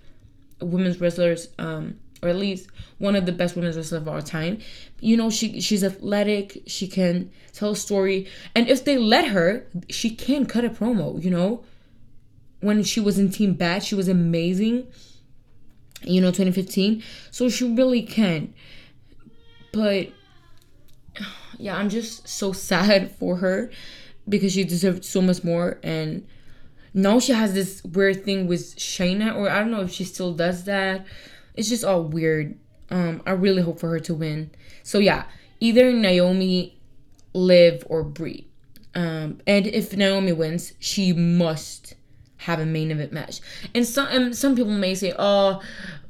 women's 0.62 1.02
wrestlers 1.02 1.50
um, 1.58 1.98
or 2.22 2.30
at 2.30 2.36
least 2.36 2.70
one 2.98 3.16
of 3.16 3.26
the 3.26 3.32
best 3.32 3.56
women's 3.56 3.78
wrestlers 3.78 4.02
of 4.02 4.08
our 4.08 4.22
time. 4.22 4.60
You 5.00 5.18
know, 5.18 5.30
she 5.30 5.62
she's 5.62 5.84
athletic, 5.84 6.64
she 6.66 6.88
can 6.88 7.32
tell 7.54 7.72
a 7.72 7.76
story, 7.76 8.28
and 8.56 8.68
if 8.68 8.86
they 8.86 8.98
let 8.98 9.28
her, 9.28 9.68
she 9.90 10.10
can 10.10 10.46
cut 10.46 10.66
a 10.66 10.70
promo. 10.70 11.22
You 11.24 11.32
know, 11.32 11.64
when 12.60 12.84
she 12.84 13.00
was 13.00 13.20
in 13.20 13.32
Team 13.32 13.54
Bad, 13.54 13.84
she 13.84 13.96
was 13.96 14.08
amazing. 14.08 14.88
You 16.04 16.22
know, 16.22 16.28
2015, 16.28 17.04
so 17.32 17.50
she 17.50 17.74
really 17.74 18.04
can. 18.04 18.54
But 19.74 20.10
yeah, 21.58 21.76
I'm 21.76 21.90
just 21.90 22.28
so 22.28 22.52
sad 22.52 23.12
for 23.20 23.38
her 23.38 23.72
because 24.30 24.54
she 24.54 24.64
deserved 24.64 25.06
so 25.06 25.22
much 25.22 25.44
more 25.44 25.80
and 25.84 26.28
now 26.94 27.20
she 27.20 27.32
has 27.32 27.54
this 27.54 27.84
weird 27.84 28.26
thing 28.26 28.48
with 28.48 28.76
Shayna, 28.76 29.36
or 29.36 29.50
I 29.50 29.60
don't 29.60 29.70
know 29.70 29.82
if 29.82 29.92
she 29.92 30.04
still 30.04 30.34
does 30.34 30.64
that 30.64 31.06
it's 31.58 31.70
just 31.70 31.84
all 31.84 32.04
weird. 32.04 32.58
Um, 32.90 33.22
I 33.26 33.32
really 33.32 33.62
hope 33.62 33.80
for 33.80 33.90
her 33.90 34.00
to 34.02 34.14
win. 34.14 34.52
So 34.84 35.00
yeah, 35.00 35.26
either 35.60 35.92
Naomi, 35.92 36.80
Liv, 37.34 37.84
or 37.90 38.04
Brie. 38.04 38.48
Um, 38.96 39.42
and 39.46 39.68
if 39.68 39.96
Naomi 39.96 40.32
wins, 40.32 40.74
she 40.80 41.14
must 41.14 41.96
have 42.38 42.60
a 42.60 42.66
main 42.66 42.92
event 42.92 43.12
match. 43.12 43.42
And 43.76 43.86
some 43.86 44.34
some 44.34 44.56
people 44.56 44.72
may 44.72 44.96
say, 44.96 45.14
"Oh, 45.18 45.62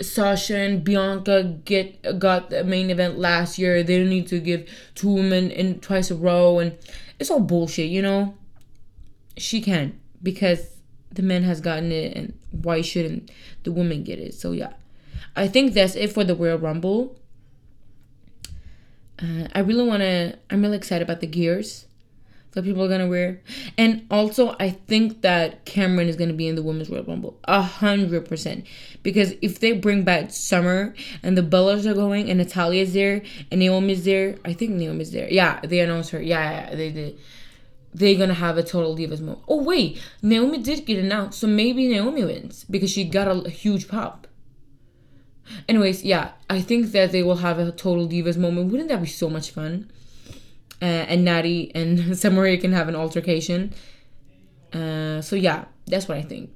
Sasha 0.02 0.58
and 0.58 0.84
Bianca 0.84 1.60
get 1.66 2.20
got 2.20 2.50
the 2.50 2.64
main 2.64 2.90
event 2.90 3.18
last 3.18 3.58
year. 3.58 3.84
They 3.84 3.98
don't 3.98 4.10
need 4.10 4.28
to 4.28 4.40
give 4.40 4.70
two 4.96 5.10
women 5.10 5.52
in 5.52 5.80
twice 5.80 6.12
a 6.12 6.16
row." 6.16 6.60
And 6.60 6.78
it's 7.20 7.32
all 7.32 7.40
bullshit, 7.40 7.90
you 7.90 8.02
know. 8.02 8.36
She 9.38 9.62
can 9.62 10.00
because 10.22 10.78
the 11.12 11.22
man 11.22 11.44
has 11.44 11.62
gotten 11.62 11.92
it, 11.92 12.16
and 12.16 12.34
why 12.52 12.82
shouldn't 12.82 13.32
the 13.64 13.72
woman 13.72 14.04
get 14.04 14.20
it? 14.20 14.34
So 14.34 14.52
yeah, 14.52 14.74
I 15.36 15.48
think 15.48 15.74
that's 15.74 15.96
it 15.96 16.12
for 16.12 16.24
the 16.24 16.36
Royal 16.36 16.58
Rumble. 16.58 17.16
Uh, 19.22 19.48
I 19.54 19.60
really 19.60 19.88
want 19.88 20.02
to. 20.02 20.38
I'm 20.50 20.62
really 20.62 20.78
excited 20.78 21.04
about 21.04 21.22
the 21.22 21.28
gears 21.28 21.88
that 22.58 22.64
people 22.64 22.84
are 22.84 22.90
gonna 22.90 23.08
wear, 23.08 23.40
and 23.78 24.06
also 24.10 24.56
I 24.60 24.72
think 24.72 25.22
that 25.22 25.66
Cameron 25.66 26.08
is 26.08 26.16
gonna 26.16 26.34
be 26.34 26.48
in 26.48 26.56
the 26.56 26.64
Women's 26.64 26.90
Royal 26.90 27.04
Rumble 27.04 27.40
a 27.44 27.62
hundred 27.62 28.28
percent 28.28 28.66
because 29.04 29.36
if 29.42 29.60
they 29.60 29.74
bring 29.74 30.04
back 30.04 30.32
Summer 30.32 30.94
and 31.22 31.38
the 31.38 31.44
Bellas 31.44 31.86
are 31.86 31.94
going 31.94 32.30
and 32.30 32.40
Natalya's 32.40 32.94
there 32.94 33.22
and 33.52 33.60
Naomi's 33.60 34.06
there, 34.06 34.38
I 34.44 34.54
think 34.54 34.72
Naomi's 34.72 35.12
there. 35.12 35.28
Yeah, 35.32 35.60
they 35.62 35.80
announced 35.80 36.10
her. 36.12 36.22
Yeah, 36.22 36.70
yeah 36.70 36.76
they 36.76 36.92
did. 36.92 37.20
They're 37.94 38.18
gonna 38.18 38.34
have 38.34 38.58
a 38.58 38.64
total 38.64 38.96
divas 38.96 39.20
moment. 39.20 39.44
Oh 39.48 39.62
wait, 39.62 40.02
Naomi 40.22 40.58
did 40.58 40.86
get 40.86 40.98
announced, 40.98 41.40
so 41.40 41.48
maybe 41.48 41.88
Naomi 41.88 42.26
wins 42.26 42.66
because 42.70 42.92
she 42.92 43.04
got 43.04 43.28
a, 43.28 43.42
a 43.42 43.50
huge 43.50 43.88
pop. 43.88 44.28
Anyways, 45.68 46.04
yeah, 46.04 46.32
I 46.50 46.62
think 46.62 46.92
that 46.92 47.12
they 47.12 47.24
will 47.24 47.38
have 47.38 47.60
a 47.60 47.72
total 47.72 48.08
divas 48.08 48.38
moment. 48.38 48.72
Wouldn't 48.72 48.90
that 48.90 49.02
be 49.02 49.08
so 49.08 49.30
much 49.30 49.52
fun? 49.52 49.92
Uh, 50.82 50.86
and 50.86 51.26
Natty 51.26 51.72
and 51.74 52.18
Summer 52.24 52.56
can 52.58 52.74
have 52.74 52.88
an 52.88 52.96
altercation. 52.96 53.74
Uh, 54.74 55.22
so 55.22 55.36
yeah, 55.36 55.66
that's 55.88 56.08
what 56.08 56.18
I 56.18 56.22
think. 56.22 56.52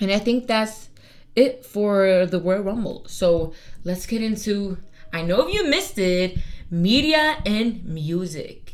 And 0.00 0.10
I 0.10 0.18
think 0.18 0.46
that's 0.46 0.88
it 1.34 1.64
for 1.64 2.26
the 2.26 2.40
Royal 2.40 2.62
Rumble. 2.62 3.04
So 3.06 3.52
let's 3.84 4.06
get 4.06 4.22
into. 4.22 4.78
I 5.12 5.22
know 5.22 5.46
if 5.46 5.54
you 5.54 5.68
missed 5.68 5.98
it, 5.98 6.38
media 6.70 7.38
and 7.46 7.84
music. 7.84 8.67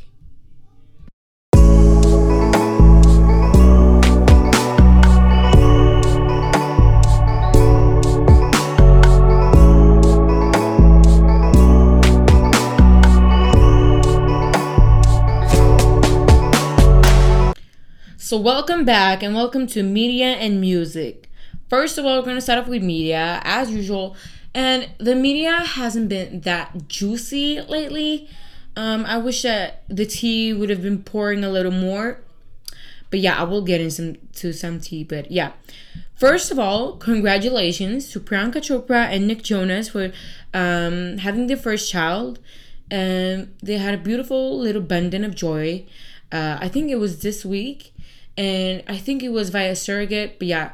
So, 18.35 18.41
welcome 18.41 18.85
back 18.85 19.23
and 19.23 19.33
welcome 19.33 19.69
to 19.69 19.85
Media 19.85 20.27
and 20.27 20.61
Music. 20.61 21.31
First 21.69 21.99
of 21.99 22.05
all, 22.05 22.19
we're 22.19 22.25
going 22.25 22.35
to 22.35 22.41
start 22.41 22.59
off 22.59 22.67
with 22.67 22.83
media 22.83 23.41
as 23.45 23.71
usual. 23.71 24.17
And 24.53 24.91
the 24.99 25.15
media 25.15 25.53
hasn't 25.53 26.09
been 26.09 26.41
that 26.41 26.89
juicy 26.89 27.61
lately. 27.61 28.29
Um, 28.75 29.05
I 29.05 29.19
wish 29.19 29.43
that 29.43 29.85
the 29.89 30.05
tea 30.05 30.53
would 30.53 30.69
have 30.69 30.83
been 30.83 31.05
pouring 31.05 31.45
a 31.45 31.49
little 31.49 31.71
more. 31.71 32.23
But 33.09 33.21
yeah, 33.21 33.39
I 33.39 33.45
will 33.45 33.63
get 33.63 33.81
into 33.81 33.93
some, 33.93 34.17
to 34.33 34.53
some 34.53 34.81
tea. 34.81 35.05
But 35.05 35.31
yeah, 35.31 35.53
first 36.17 36.51
of 36.51 36.59
all, 36.59 36.97
congratulations 36.97 38.11
to 38.11 38.19
Priyanka 38.19 38.57
Chopra 38.57 39.07
and 39.15 39.29
Nick 39.29 39.45
Jonas 39.45 39.91
for 39.91 40.11
um, 40.53 41.19
having 41.19 41.47
their 41.47 41.57
first 41.57 41.89
child. 41.89 42.41
And 42.91 43.55
they 43.63 43.79
had 43.79 43.95
a 43.95 43.99
beautiful 43.99 44.59
little 44.59 44.83
abundant 44.83 45.25
of 45.25 45.37
joy. 45.37 45.85
Uh, 46.33 46.59
I 46.61 46.67
think 46.67 46.91
it 46.91 46.97
was 46.97 47.23
this 47.23 47.45
week 47.45 47.93
and 48.37 48.83
I 48.87 48.97
think 48.97 49.23
it 49.23 49.31
was 49.31 49.51
via 49.51 49.77
surrogate. 49.77 50.39
But 50.39 50.49
yeah, 50.49 50.73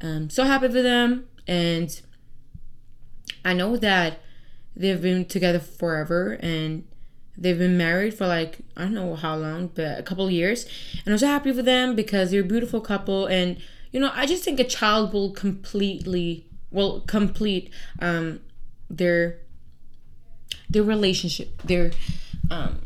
um, 0.00 0.30
so 0.30 0.44
happy 0.44 0.68
for 0.68 0.82
them, 0.82 1.26
and 1.46 2.00
I 3.44 3.52
know 3.54 3.76
that 3.76 4.20
they've 4.76 5.00
been 5.00 5.24
together 5.24 5.58
forever, 5.58 6.38
and 6.40 6.86
they've 7.36 7.58
been 7.58 7.76
married 7.76 8.14
for 8.14 8.26
like 8.26 8.58
I 8.76 8.82
don't 8.82 8.94
know 8.94 9.14
how 9.14 9.36
long, 9.36 9.68
but 9.68 9.98
a 9.98 10.02
couple 10.02 10.30
years, 10.30 10.66
and 11.04 11.12
I'm 11.12 11.18
so 11.18 11.26
happy 11.26 11.52
for 11.52 11.62
them 11.62 11.96
because 11.96 12.30
they're 12.30 12.42
a 12.42 12.44
beautiful 12.44 12.80
couple, 12.80 13.26
and 13.26 13.58
you 13.90 14.00
know 14.00 14.10
I 14.14 14.26
just 14.26 14.44
think 14.44 14.60
a 14.60 14.64
child 14.64 15.12
will 15.12 15.32
completely 15.32 16.46
will 16.70 17.00
complete 17.00 17.70
um 18.00 18.40
their 18.88 19.38
their 20.68 20.82
relationship, 20.82 21.62
their 21.62 21.90
um 22.50 22.80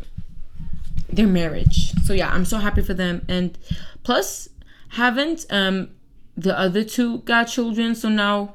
their 1.16 1.26
marriage. 1.26 1.92
So 2.04 2.12
yeah, 2.12 2.30
I'm 2.32 2.44
so 2.44 2.58
happy 2.58 2.82
for 2.82 2.94
them. 2.94 3.24
And 3.28 3.58
plus, 4.02 4.48
haven't 4.90 5.46
um 5.50 5.90
the 6.36 6.58
other 6.58 6.84
two 6.84 7.18
got 7.20 7.44
children, 7.44 7.94
so 7.94 8.08
now 8.08 8.54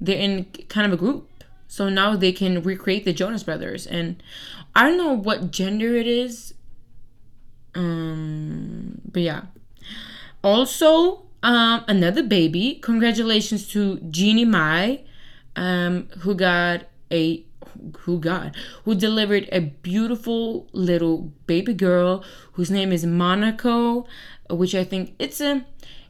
they're 0.00 0.18
in 0.18 0.44
kind 0.68 0.86
of 0.86 0.92
a 0.92 0.96
group. 0.96 1.28
So 1.68 1.88
now 1.88 2.16
they 2.16 2.32
can 2.32 2.62
recreate 2.62 3.04
the 3.04 3.12
Jonas 3.12 3.42
Brothers, 3.42 3.86
and 3.86 4.22
I 4.74 4.86
don't 4.86 4.98
know 4.98 5.14
what 5.14 5.50
gender 5.50 5.96
it 5.96 6.06
is. 6.06 6.54
Um, 7.74 9.00
but 9.10 9.22
yeah. 9.22 9.42
Also, 10.42 11.26
um, 11.42 11.84
another 11.88 12.22
baby. 12.22 12.78
Congratulations 12.82 13.68
to 13.68 13.98
Jeannie 14.10 14.44
Mai, 14.44 15.00
um, 15.56 16.08
who 16.20 16.34
got 16.34 16.84
a 17.10 17.45
who 18.00 18.18
God, 18.18 18.56
who 18.84 18.94
delivered 18.94 19.48
a 19.52 19.60
beautiful 19.60 20.68
little 20.72 21.32
baby 21.46 21.74
girl 21.74 22.24
whose 22.52 22.70
name 22.70 22.92
is 22.92 23.04
Monaco, 23.04 24.06
which 24.50 24.74
I 24.74 24.84
think 24.84 25.14
it's 25.18 25.40
a 25.40 25.64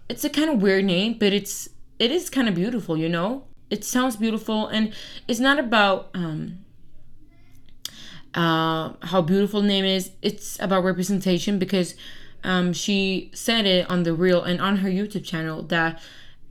it's 0.08 0.24
a 0.24 0.30
kind 0.30 0.50
of 0.50 0.62
weird 0.62 0.84
name, 0.84 1.16
but 1.18 1.32
it's 1.32 1.68
it 1.98 2.10
is 2.10 2.30
kind 2.30 2.48
of 2.48 2.54
beautiful, 2.54 2.96
you 2.96 3.08
know? 3.08 3.44
It 3.70 3.84
sounds 3.84 4.16
beautiful 4.16 4.68
and 4.68 4.92
it's 5.26 5.40
not 5.40 5.58
about 5.58 6.10
um 6.14 6.58
uh 8.34 8.92
how 9.02 9.22
beautiful 9.22 9.62
name 9.62 9.84
is. 9.84 10.10
It's 10.22 10.58
about 10.60 10.84
representation 10.84 11.58
because 11.58 11.94
um 12.44 12.72
she 12.72 13.30
said 13.34 13.66
it 13.66 13.90
on 13.90 14.04
the 14.04 14.14
real 14.14 14.42
and 14.42 14.60
on 14.60 14.78
her 14.78 14.88
YouTube 14.88 15.24
channel 15.24 15.62
that 15.64 16.00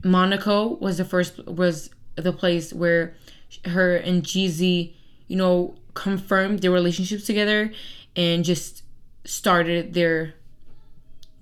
Monaco 0.04 0.76
was 0.76 0.98
the 0.98 1.04
first 1.04 1.44
was 1.46 1.90
the 2.16 2.32
place 2.32 2.72
where 2.72 3.14
her 3.66 3.96
and 3.96 4.22
Jeezy 4.22 4.94
you 5.28 5.36
know, 5.36 5.74
confirmed 5.94 6.60
their 6.60 6.70
relationships 6.70 7.24
together 7.24 7.72
and 8.14 8.44
just 8.44 8.82
started 9.24 9.94
their 9.94 10.34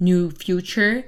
new 0.00 0.30
future. 0.30 1.04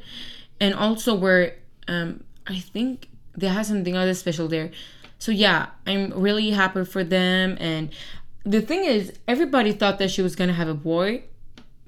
And 0.61 0.75
also 0.75 1.15
where 1.15 1.57
um 1.89 2.25
I 2.47 2.61
think 2.61 3.09
they 3.37 3.49
have 3.49 3.67
something 3.67 3.97
other 3.97 4.15
special 4.15 4.49
there. 4.49 4.71
So 5.19 5.33
yeah, 5.33 5.67
I'm 5.87 6.11
really 6.11 6.51
happy 6.51 6.85
for 6.85 7.05
them 7.05 7.57
and 7.61 7.91
the 8.45 8.61
thing 8.61 8.85
is 8.85 9.13
everybody 9.27 9.73
thought 9.73 9.99
that 9.99 10.11
she 10.11 10.23
was 10.23 10.37
gonna 10.37 10.53
have 10.53 10.69
a 10.69 10.75
boy 10.75 11.25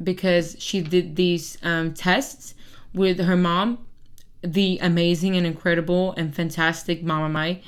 because 0.03 0.57
she 0.59 0.81
did 0.81 1.17
these 1.17 1.57
um, 1.63 1.95
tests 1.95 2.55
with 2.95 3.21
her 3.21 3.37
mom, 3.37 3.79
the 4.43 4.79
amazing 4.81 5.37
and 5.37 5.47
incredible 5.47 6.15
and 6.17 6.35
fantastic 6.35 7.03
Mama 7.03 7.29
Mai. 7.29 7.63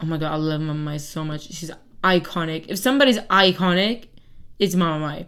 Oh 0.00 0.06
my 0.06 0.16
god, 0.16 0.32
I 0.32 0.36
love 0.36 0.60
Mama 0.60 0.78
Mai 0.78 0.96
so 0.96 1.24
much. 1.24 1.52
She's 1.52 1.70
iconic. 2.02 2.66
If 2.68 2.78
somebody's 2.78 3.18
iconic, 3.18 4.06
it's 4.58 4.74
Mama 4.74 4.98
Mai. 4.98 5.26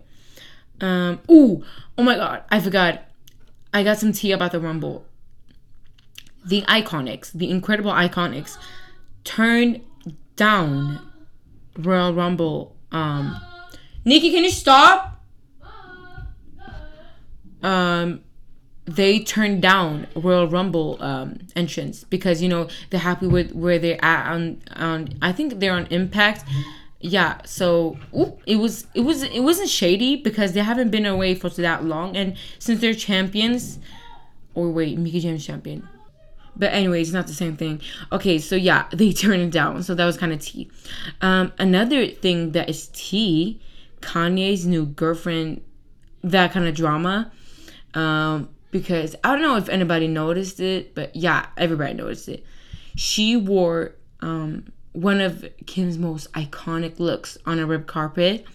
Um, 0.80 1.20
ooh, 1.30 1.64
oh 1.96 2.02
my 2.02 2.16
god, 2.16 2.42
I 2.50 2.60
forgot. 2.60 3.04
I 3.72 3.82
got 3.82 3.98
some 3.98 4.12
tea 4.12 4.32
about 4.32 4.52
the 4.52 4.60
Rumble. 4.60 5.06
The 6.44 6.62
Iconics, 6.62 7.32
the 7.32 7.50
incredible 7.50 7.92
Iconics, 7.92 8.58
turned 9.24 9.80
down 10.36 11.00
Royal 11.78 12.12
Rumble. 12.12 12.76
Um, 12.90 13.40
Nikki, 14.04 14.32
can 14.32 14.44
you 14.44 14.50
stop? 14.50 15.22
Um, 17.62 18.22
they 18.84 19.20
turned 19.20 19.62
down 19.62 20.08
Royal 20.16 20.48
Rumble 20.48 20.96
um, 21.00 21.38
entrance 21.54 22.04
because 22.04 22.42
you 22.42 22.48
know 22.48 22.68
they're 22.90 23.00
happy 23.00 23.26
with 23.26 23.52
where 23.52 23.78
they're 23.78 24.02
at 24.04 24.32
on 24.32 24.62
on 24.74 25.08
I 25.22 25.32
think 25.32 25.60
they're 25.60 25.74
on 25.74 25.86
Impact. 25.86 26.44
Yeah, 27.00 27.40
so 27.44 27.98
ooh, 28.16 28.38
it 28.46 28.56
was 28.56 28.86
it 28.94 29.00
was 29.00 29.22
it 29.22 29.40
wasn't 29.40 29.68
shady 29.68 30.16
because 30.16 30.52
they 30.52 30.60
haven't 30.60 30.90
been 30.90 31.06
away 31.06 31.34
for 31.34 31.48
that 31.48 31.84
long 31.84 32.16
and 32.16 32.36
since 32.58 32.80
they're 32.80 32.94
champions 32.94 33.78
or 34.54 34.70
wait, 34.70 34.98
Mickie 34.98 35.20
James 35.20 35.44
champion. 35.44 35.88
But 36.54 36.72
anyways, 36.74 37.08
it's 37.08 37.14
not 37.14 37.26
the 37.26 37.34
same 37.34 37.56
thing. 37.56 37.80
Okay, 38.10 38.38
so 38.38 38.56
yeah, 38.56 38.86
they 38.92 39.12
turned 39.12 39.42
it 39.42 39.50
down. 39.50 39.82
So 39.82 39.94
that 39.94 40.04
was 40.04 40.16
kind 40.16 40.32
of 40.32 40.40
tea. 40.40 40.70
Um, 41.20 41.52
another 41.58 42.06
thing 42.06 42.52
that 42.52 42.68
is 42.68 42.88
tea, 42.92 43.60
Kanye's 44.00 44.66
new 44.66 44.86
girlfriend, 44.86 45.62
that 46.22 46.52
kind 46.52 46.66
of 46.66 46.74
drama. 46.74 47.32
Um, 47.94 48.48
because 48.72 49.14
I 49.22 49.30
don't 49.30 49.42
know 49.42 49.56
if 49.56 49.68
anybody 49.68 50.08
noticed 50.08 50.58
it, 50.58 50.96
but 50.96 51.14
yeah, 51.14 51.46
everybody 51.56 51.94
noticed 51.94 52.28
it. 52.28 52.44
She 52.96 53.36
wore 53.36 53.94
um, 54.20 54.72
one 54.92 55.20
of 55.20 55.44
Kim's 55.66 55.98
most 55.98 56.32
iconic 56.32 56.98
looks 56.98 57.38
on 57.46 57.60
a 57.60 57.66
red 57.66 57.86
carpet. 57.86 58.46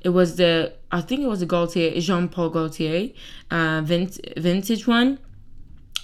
It 0.00 0.10
was 0.10 0.36
the 0.36 0.72
I 0.90 1.00
think 1.00 1.20
it 1.20 1.26
was 1.26 1.42
a 1.42 1.46
Gaultier 1.46 2.00
Jean 2.00 2.28
Paul 2.28 2.50
Gaultier 2.50 3.10
uh, 3.50 3.82
vintage, 3.84 4.34
vintage 4.36 4.86
one, 4.86 5.18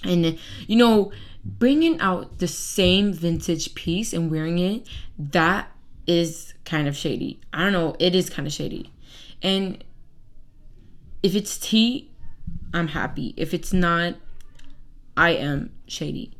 and 0.03 0.37
you 0.67 0.75
know 0.75 1.11
bringing 1.45 1.99
out 1.99 2.39
the 2.39 2.47
same 2.47 3.11
vintage 3.11 3.75
piece 3.75 4.13
and 4.13 4.31
wearing 4.31 4.59
it 4.59 4.87
that 5.17 5.69
is 6.05 6.53
kind 6.65 6.87
of 6.87 6.97
shady. 6.97 7.39
I 7.53 7.63
don't 7.63 7.73
know, 7.73 7.95
it 7.97 8.13
is 8.13 8.29
kind 8.29 8.45
of 8.45 8.53
shady, 8.53 8.91
and 9.41 9.81
if 11.21 11.33
it's 11.33 11.57
tea, 11.57 12.12
I'm 12.73 12.87
happy. 12.89 13.33
If 13.37 13.53
it's 13.53 13.71
not, 13.71 14.15
I 15.15 15.31
am 15.31 15.71
shady. 15.87 16.33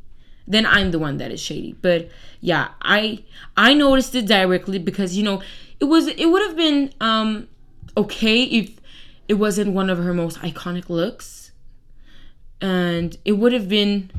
Then 0.46 0.66
I'm 0.66 0.90
the 0.90 0.98
one 0.98 1.16
that 1.18 1.30
is 1.30 1.40
shady. 1.40 1.74
But 1.80 2.08
yeah, 2.40 2.68
I 2.82 3.24
I 3.56 3.74
noticed 3.74 4.14
it 4.14 4.26
directly 4.26 4.78
because 4.78 5.16
you 5.16 5.22
know 5.22 5.42
it 5.80 5.84
was 5.84 6.08
it 6.08 6.26
would 6.26 6.42
have 6.42 6.56
been 6.56 6.92
um 7.00 7.48
okay 7.96 8.42
if 8.42 8.78
it 9.28 9.34
wasn't 9.34 9.72
one 9.72 9.88
of 9.88 9.98
her 9.98 10.12
most 10.12 10.40
iconic 10.40 10.90
looks, 10.90 11.52
and 12.60 13.16
it 13.24 13.32
would 13.32 13.52
have 13.52 13.68
been 13.68 14.10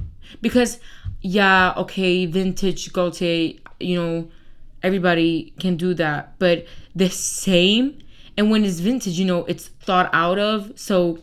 because 0.42 0.80
yeah 1.22 1.74
okay 1.78 2.26
vintage 2.26 2.92
Gaultier 2.94 3.54
you 3.80 3.96
know 3.96 4.30
everybody 4.84 5.54
can 5.60 5.76
do 5.76 5.94
that 5.96 6.38
but 6.38 6.66
the 6.96 7.10
same 7.10 7.98
and 8.38 8.52
when 8.52 8.64
it's 8.64 8.80
vintage 8.80 9.18
you 9.18 9.26
know 9.26 9.46
it's 9.46 9.68
thought 9.68 10.10
out 10.14 10.38
of 10.38 10.72
so 10.76 11.20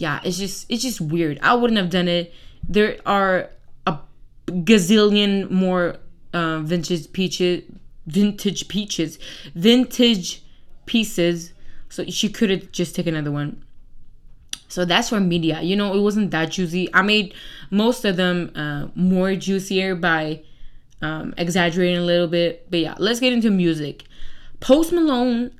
yeah 0.00 0.18
it's 0.24 0.38
just 0.38 0.66
it's 0.70 0.82
just 0.82 1.00
weird. 1.00 1.38
I 1.42 1.54
wouldn't 1.54 1.78
have 1.78 1.90
done 1.90 2.08
it. 2.08 2.32
There 2.66 2.96
are 3.04 3.50
a 3.86 3.98
gazillion 4.46 5.50
more 5.50 5.96
uh, 6.32 6.60
vintage 6.60 7.12
peaches 7.12 7.64
vintage 8.06 8.66
peaches 8.68 9.18
vintage 9.54 10.42
pieces. 10.86 11.52
So 11.90 12.04
she 12.06 12.28
could 12.30 12.50
have 12.50 12.72
just 12.72 12.94
taken 12.96 13.14
another 13.14 13.32
one. 13.32 13.62
So 14.68 14.84
that's 14.84 15.10
for 15.10 15.20
media. 15.20 15.60
You 15.60 15.76
know 15.76 15.92
it 15.92 16.00
wasn't 16.00 16.30
that 16.30 16.52
juicy. 16.52 16.88
I 16.94 17.02
made 17.02 17.34
most 17.70 18.04
of 18.04 18.16
them 18.16 18.52
uh, 18.54 18.86
more 18.94 19.34
juicier 19.34 19.94
by 19.94 20.42
um, 21.02 21.34
exaggerating 21.36 21.98
a 21.98 22.04
little 22.04 22.28
bit. 22.28 22.70
But 22.70 22.80
yeah 22.80 22.94
let's 22.98 23.20
get 23.20 23.34
into 23.34 23.50
music. 23.50 24.04
Post 24.60 24.92
malone 24.92 25.59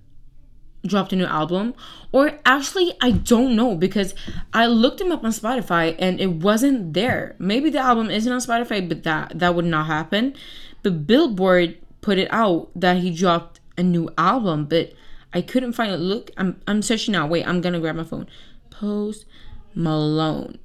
dropped 0.86 1.12
a 1.12 1.16
new 1.16 1.26
album 1.26 1.74
or 2.10 2.38
actually 2.46 2.92
i 3.00 3.10
don't 3.10 3.54
know 3.54 3.74
because 3.74 4.14
i 4.54 4.66
looked 4.66 5.00
him 5.00 5.12
up 5.12 5.22
on 5.22 5.30
spotify 5.30 5.94
and 5.98 6.20
it 6.20 6.32
wasn't 6.32 6.94
there. 6.94 7.36
Maybe 7.38 7.70
the 7.70 7.78
album 7.78 8.10
isn't 8.10 8.32
on 8.32 8.40
spotify 8.40 8.88
but 8.88 9.02
that 9.02 9.38
that 9.38 9.54
would 9.54 9.66
not 9.66 9.86
happen. 9.86 10.34
But 10.82 11.06
billboard 11.06 11.76
put 12.00 12.18
it 12.18 12.28
out 12.32 12.70
that 12.74 12.98
he 12.98 13.10
dropped 13.10 13.60
a 13.76 13.82
new 13.82 14.08
album 14.16 14.64
but 14.64 14.92
i 15.34 15.42
couldn't 15.42 15.74
find 15.74 15.92
it. 15.92 15.98
Look 15.98 16.30
i'm, 16.36 16.60
I'm 16.66 16.82
searching 16.82 17.12
now. 17.12 17.26
Wait 17.26 17.46
i'm 17.46 17.60
gonna 17.60 17.80
grab 17.80 17.96
my 17.96 18.04
phone. 18.04 18.26
Post 18.70 19.26
malone. 19.74 20.58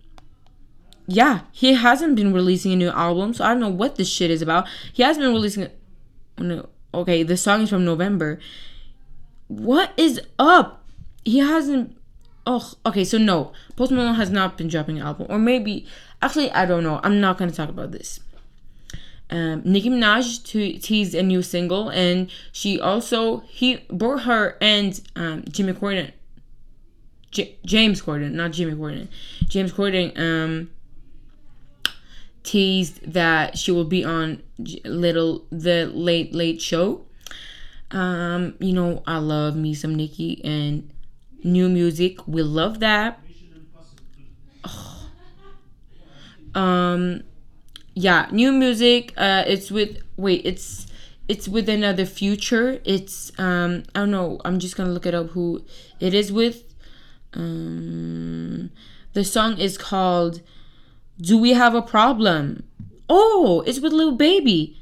Yeah 1.08 1.42
he 1.52 1.74
hasn't 1.74 2.16
been 2.16 2.34
releasing 2.34 2.72
a 2.72 2.78
new 2.78 2.90
album 2.90 3.34
so 3.34 3.44
i 3.44 3.50
don't 3.50 3.60
know 3.60 3.70
what 3.70 3.98
this 3.98 4.10
shit 4.10 4.32
is 4.32 4.42
about. 4.42 4.68
He 4.94 5.04
has 5.04 5.18
been 5.18 5.34
releasing 5.34 5.70
no 6.38 6.70
okay 6.94 7.24
the 7.24 7.38
song 7.38 7.62
is 7.62 7.70
from 7.70 7.86
november 7.86 8.40
what 9.48 9.94
is 9.98 10.22
up? 10.40 10.84
He 11.24 11.40
hasn't. 11.40 11.98
Oh, 12.48 12.74
okay. 12.86 13.04
So 13.04 13.18
no, 13.18 13.54
Post 13.76 13.92
Malone 13.92 14.16
has 14.16 14.30
not 14.30 14.58
been 14.58 14.68
dropping 14.68 15.00
an 15.00 15.06
album, 15.06 15.28
or 15.30 15.40
maybe 15.40 15.88
actually 16.22 16.52
I 16.52 16.66
don't 16.66 16.84
know. 16.84 17.00
I'm 17.04 17.20
not 17.20 17.38
gonna 17.38 17.52
talk 17.52 17.70
about 17.70 17.92
this. 17.92 18.20
Um, 19.30 19.64
Nicki 19.66 19.90
Minaj 19.90 20.44
to 20.46 20.78
teased 20.78 21.16
a 21.16 21.24
new 21.24 21.42
single, 21.42 21.90
and 21.90 22.30
she 22.52 22.80
also 22.80 23.40
he 23.48 23.78
brought 23.90 24.24
her 24.24 24.58
and 24.62 25.02
um, 25.16 25.44
Jimmy 25.50 25.74
Corden, 25.74 26.12
J- 27.32 27.58
James 27.66 28.02
Corden, 28.02 28.34
not 28.34 28.52
Jimmy 28.52 28.74
Corden, 28.74 29.08
James 29.48 29.74
Corden 29.74 30.16
um, 30.20 30.70
teased 32.44 33.12
that 33.12 33.58
she 33.58 33.72
will 33.72 33.86
be 33.86 34.04
on 34.06 34.44
little 34.86 35.46
the 35.52 35.88
late 35.88 36.36
late 36.36 36.62
show 36.62 37.06
um, 37.92 38.56
you 38.60 38.74
know, 38.74 39.04
I 39.06 39.18
love 39.18 39.56
me 39.56 39.74
some 39.74 39.96
Nicki 39.96 40.42
and 40.44 40.90
new 41.44 41.70
music. 41.70 42.28
We 42.28 42.42
love 42.42 42.80
that. 42.80 43.20
Oh. 44.64 45.10
Um, 46.56 47.24
yeah, 47.94 48.28
new 48.32 48.52
music. 48.52 49.14
Uh, 49.16 49.44
it's 49.46 49.70
with 49.72 50.00
wait, 50.18 50.42
it's 50.46 50.88
it's 51.28 51.48
with 51.48 51.70
another 51.70 52.06
future. 52.06 52.82
It's 52.84 53.32
um, 53.40 53.84
I 53.94 54.00
don't 54.00 54.12
know. 54.12 54.42
I'm 54.44 54.60
just 54.60 54.76
gonna 54.76 54.92
look 54.92 55.06
it 55.06 55.14
up. 55.14 55.30
Who 55.32 55.64
it 56.00 56.14
is 56.14 56.32
with? 56.32 56.64
Um, 57.34 58.72
the 59.14 59.24
song 59.24 59.58
is 59.58 59.78
called 59.78 60.42
"Do 61.20 61.38
We 61.38 61.52
Have 61.52 61.76
a 61.76 61.82
Problem." 61.82 62.64
Oh, 63.08 63.64
it's 63.68 63.80
with 63.80 63.94
Lil 63.94 64.14
Baby 64.14 64.78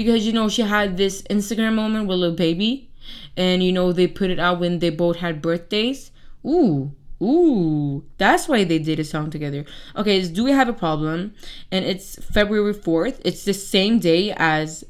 because 0.00 0.26
you 0.26 0.32
know 0.32 0.48
she 0.48 0.62
had 0.62 0.96
this 0.96 1.20
Instagram 1.24 1.74
moment 1.74 2.08
with 2.08 2.18
Lil 2.18 2.32
Baby, 2.32 2.90
and 3.36 3.62
you 3.62 3.70
know 3.70 3.92
they 3.92 4.06
put 4.06 4.30
it 4.30 4.38
out 4.40 4.58
when 4.58 4.78
they 4.78 4.88
both 4.88 5.16
had 5.16 5.42
birthdays. 5.42 6.10
Ooh, 6.42 6.92
ooh, 7.22 8.02
that's 8.16 8.48
why 8.48 8.64
they 8.64 8.78
did 8.78 8.98
a 8.98 9.04
song 9.04 9.28
together. 9.28 9.66
Okay, 9.94 10.18
it's 10.18 10.30
Do 10.30 10.44
We 10.44 10.52
Have 10.52 10.70
a 10.70 10.72
Problem? 10.72 11.34
And 11.70 11.84
it's 11.84 12.16
February 12.16 12.72
4th. 12.72 13.20
It's 13.26 13.44
the 13.44 13.52
same 13.52 13.98
day 13.98 14.32
as. 14.38 14.84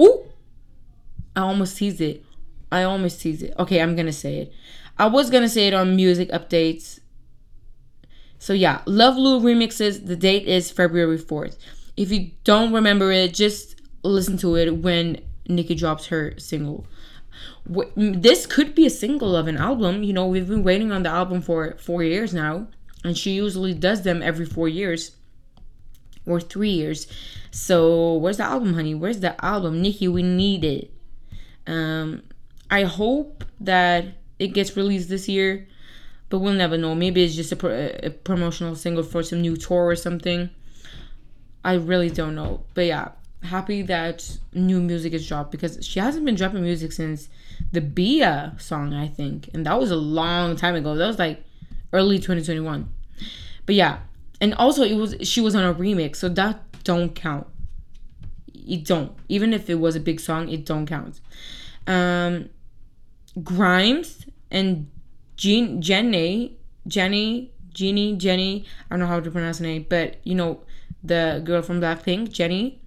Ooh, 0.00 0.24
I 1.36 1.42
almost 1.42 1.76
teased 1.76 2.00
it. 2.00 2.24
I 2.72 2.82
almost 2.82 3.20
teased 3.20 3.44
it. 3.44 3.54
Okay, 3.60 3.80
I'm 3.80 3.94
gonna 3.94 4.10
say 4.10 4.38
it. 4.38 4.52
I 4.98 5.06
was 5.06 5.30
gonna 5.30 5.48
say 5.48 5.68
it 5.68 5.74
on 5.74 5.94
music 5.94 6.30
updates. 6.30 6.98
So 8.40 8.54
yeah, 8.54 8.82
Love 8.86 9.16
Lou 9.16 9.38
remixes. 9.38 10.04
The 10.04 10.16
date 10.16 10.48
is 10.48 10.72
February 10.72 11.16
4th. 11.16 11.58
If 11.96 12.10
you 12.10 12.32
don't 12.42 12.72
remember 12.72 13.12
it, 13.12 13.32
just 13.34 13.73
listen 14.04 14.36
to 14.38 14.56
it 14.56 14.76
when 14.76 15.20
Nicki 15.48 15.74
drops 15.74 16.06
her 16.06 16.34
single. 16.38 16.86
This 17.96 18.46
could 18.46 18.74
be 18.74 18.86
a 18.86 18.90
single 18.90 19.34
of 19.34 19.48
an 19.48 19.56
album. 19.56 20.02
You 20.02 20.12
know, 20.12 20.26
we've 20.26 20.48
been 20.48 20.62
waiting 20.62 20.92
on 20.92 21.02
the 21.02 21.08
album 21.08 21.42
for 21.42 21.76
four 21.78 22.04
years 22.04 22.32
now, 22.32 22.68
and 23.02 23.18
she 23.18 23.32
usually 23.32 23.74
does 23.74 24.02
them 24.02 24.22
every 24.22 24.46
four 24.46 24.68
years 24.68 25.16
or 26.26 26.40
three 26.40 26.70
years. 26.70 27.06
So, 27.50 28.14
where's 28.14 28.36
the 28.36 28.44
album, 28.44 28.74
honey? 28.74 28.94
Where's 28.94 29.20
the 29.20 29.42
album? 29.44 29.82
Nicki, 29.82 30.08
we 30.08 30.22
need 30.22 30.64
it. 30.64 30.90
Um, 31.66 32.22
I 32.70 32.82
hope 32.84 33.44
that 33.60 34.06
it 34.38 34.48
gets 34.48 34.76
released 34.76 35.08
this 35.08 35.28
year, 35.28 35.66
but 36.28 36.38
we'll 36.38 36.52
never 36.52 36.76
know. 36.76 36.94
Maybe 36.94 37.24
it's 37.24 37.34
just 37.34 37.52
a, 37.52 37.56
pro- 37.56 37.90
a 38.02 38.10
promotional 38.10 38.74
single 38.74 39.02
for 39.02 39.22
some 39.22 39.40
new 39.40 39.56
tour 39.56 39.86
or 39.86 39.96
something. 39.96 40.50
I 41.64 41.74
really 41.74 42.10
don't 42.10 42.34
know. 42.34 42.64
But 42.74 42.86
yeah, 42.86 43.08
happy 43.44 43.82
that 43.82 44.38
new 44.52 44.80
music 44.80 45.12
is 45.12 45.26
dropped 45.26 45.50
because 45.52 45.78
she 45.86 46.00
hasn't 46.00 46.24
been 46.24 46.34
dropping 46.34 46.62
music 46.62 46.92
since 46.92 47.28
the 47.72 47.80
Bia 47.80 48.54
song, 48.58 48.94
I 48.94 49.08
think. 49.08 49.50
And 49.54 49.66
that 49.66 49.78
was 49.78 49.90
a 49.90 49.96
long 49.96 50.56
time 50.56 50.74
ago. 50.74 50.94
That 50.94 51.06
was 51.06 51.18
like 51.18 51.44
early 51.92 52.18
2021. 52.18 52.88
But 53.66 53.74
yeah. 53.74 53.98
And 54.40 54.54
also 54.54 54.82
it 54.82 54.94
was 54.94 55.16
she 55.22 55.40
was 55.40 55.54
on 55.54 55.64
a 55.64 55.74
remix, 55.74 56.16
so 56.16 56.28
that 56.30 56.60
don't 56.84 57.14
count. 57.14 57.46
It 58.52 58.84
don't. 58.84 59.12
Even 59.28 59.52
if 59.52 59.70
it 59.70 59.76
was 59.76 59.94
a 59.94 60.00
big 60.00 60.20
song, 60.20 60.48
it 60.48 60.64
don't 60.64 60.86
count. 60.86 61.20
Um 61.86 62.48
Grimes 63.42 64.26
and 64.50 64.90
Jean 65.36 65.82
Jenny 65.82 66.56
Jenny 66.86 67.52
Jeannie 67.72 68.16
Jenny 68.16 68.64
I 68.90 68.94
don't 68.94 69.00
know 69.00 69.06
how 69.06 69.20
to 69.20 69.30
pronounce 69.30 69.58
her 69.58 69.64
name, 69.64 69.86
but 69.88 70.16
you 70.24 70.34
know 70.34 70.60
the 71.02 71.42
girl 71.44 71.60
from 71.60 71.80
Blackpink, 71.80 72.32
Jennie 72.32 72.80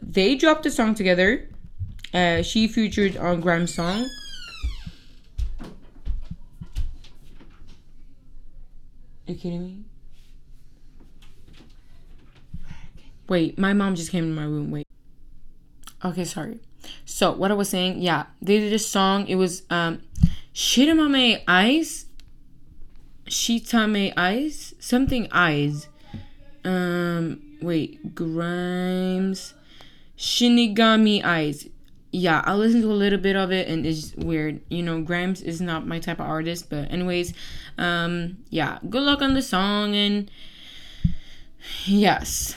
they 0.00 0.34
dropped 0.34 0.66
a 0.66 0.70
song 0.70 0.94
together. 0.94 1.48
Uh, 2.12 2.42
she 2.42 2.68
featured 2.68 3.16
on 3.16 3.40
Grimes' 3.40 3.74
song. 3.74 4.08
Are 9.28 9.32
you 9.32 9.34
kidding 9.34 9.64
me? 9.64 9.84
Wait, 13.28 13.58
my 13.58 13.72
mom 13.72 13.96
just 13.96 14.12
came 14.12 14.24
in 14.24 14.34
my 14.34 14.44
room. 14.44 14.70
Wait. 14.70 14.86
Okay, 16.04 16.24
sorry. 16.24 16.60
So 17.04 17.32
what 17.32 17.50
I 17.50 17.54
was 17.54 17.68
saying, 17.68 18.00
yeah, 18.00 18.26
they 18.40 18.60
did 18.60 18.72
a 18.72 18.78
song. 18.78 19.26
It 19.26 19.34
was 19.34 19.62
um, 19.68 20.02
Shiramame 20.54 21.42
Eyes. 21.48 22.06
Shitame 23.28 24.12
Eyes, 24.16 24.74
something 24.78 25.26
Eyes. 25.32 25.88
Um, 26.64 27.42
wait, 27.60 28.14
Grimes. 28.14 29.54
Shinigami 30.18 31.24
Eyes. 31.24 31.68
Yeah, 32.12 32.42
I 32.44 32.54
listened 32.54 32.82
to 32.82 32.90
a 32.90 32.94
little 32.94 33.18
bit 33.18 33.36
of 33.36 33.52
it 33.52 33.68
and 33.68 33.84
it's 33.84 34.14
weird. 34.14 34.60
You 34.70 34.82
know, 34.82 35.02
Grimes 35.02 35.42
is 35.42 35.60
not 35.60 35.86
my 35.86 35.98
type 35.98 36.20
of 36.20 36.26
artist, 36.26 36.70
but 36.70 36.90
anyways, 36.90 37.34
um, 37.76 38.38
yeah, 38.48 38.78
good 38.88 39.02
luck 39.02 39.20
on 39.20 39.34
the 39.34 39.42
song 39.42 39.94
and 39.94 40.30
yes. 41.84 42.56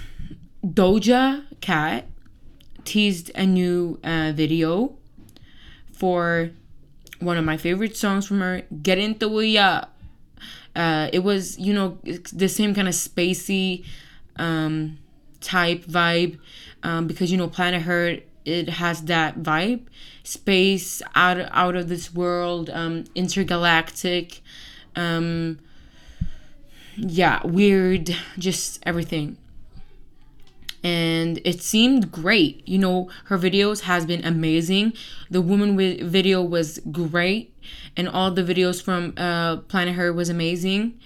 Doja 0.65 1.45
Cat 1.61 2.05
teased 2.85 3.31
a 3.35 3.45
new 3.45 3.99
uh, 4.03 4.31
video 4.33 4.95
for 5.91 6.51
one 7.19 7.37
of 7.37 7.43
my 7.43 7.57
favorite 7.57 7.97
songs 7.97 8.25
from 8.25 8.39
her, 8.39 8.63
Get 8.81 8.97
Into 8.97 9.41
Ya. 9.41 9.85
Uh, 10.75 11.09
it 11.11 11.19
was, 11.19 11.59
you 11.59 11.73
know, 11.73 11.97
the 12.31 12.47
same 12.47 12.73
kind 12.73 12.87
of 12.87 12.93
spacey 12.93 13.83
um, 14.37 14.97
type 15.41 15.85
vibe 15.85 16.39
um, 16.83 17.07
because 17.07 17.31
you 17.31 17.37
know 17.37 17.47
Planet 17.47 17.83
Her 17.83 18.17
it 18.45 18.69
has 18.69 19.03
that 19.03 19.39
vibe, 19.39 19.81
space 20.23 21.01
out 21.15 21.39
out 21.51 21.75
of 21.75 21.89
this 21.89 22.13
world, 22.13 22.69
um, 22.69 23.05
intergalactic, 23.15 24.41
Um, 24.95 25.59
yeah, 26.95 27.45
weird, 27.45 28.15
just 28.37 28.79
everything. 28.83 29.37
And 30.83 31.39
it 31.43 31.61
seemed 31.61 32.11
great. 32.11 32.67
You 32.67 32.77
know, 32.77 33.09
her 33.25 33.37
videos 33.37 33.81
has 33.81 34.05
been 34.05 34.23
amazing. 34.23 34.93
The 35.29 35.41
woman 35.41 35.75
with 35.75 36.01
video 36.01 36.41
was 36.41 36.79
great, 36.91 37.53
and 37.97 38.07
all 38.07 38.31
the 38.31 38.43
videos 38.43 38.81
from 38.81 39.13
uh, 39.17 39.57
Planet 39.57 39.95
Her 39.95 40.13
was 40.13 40.29
amazing. 40.29 40.97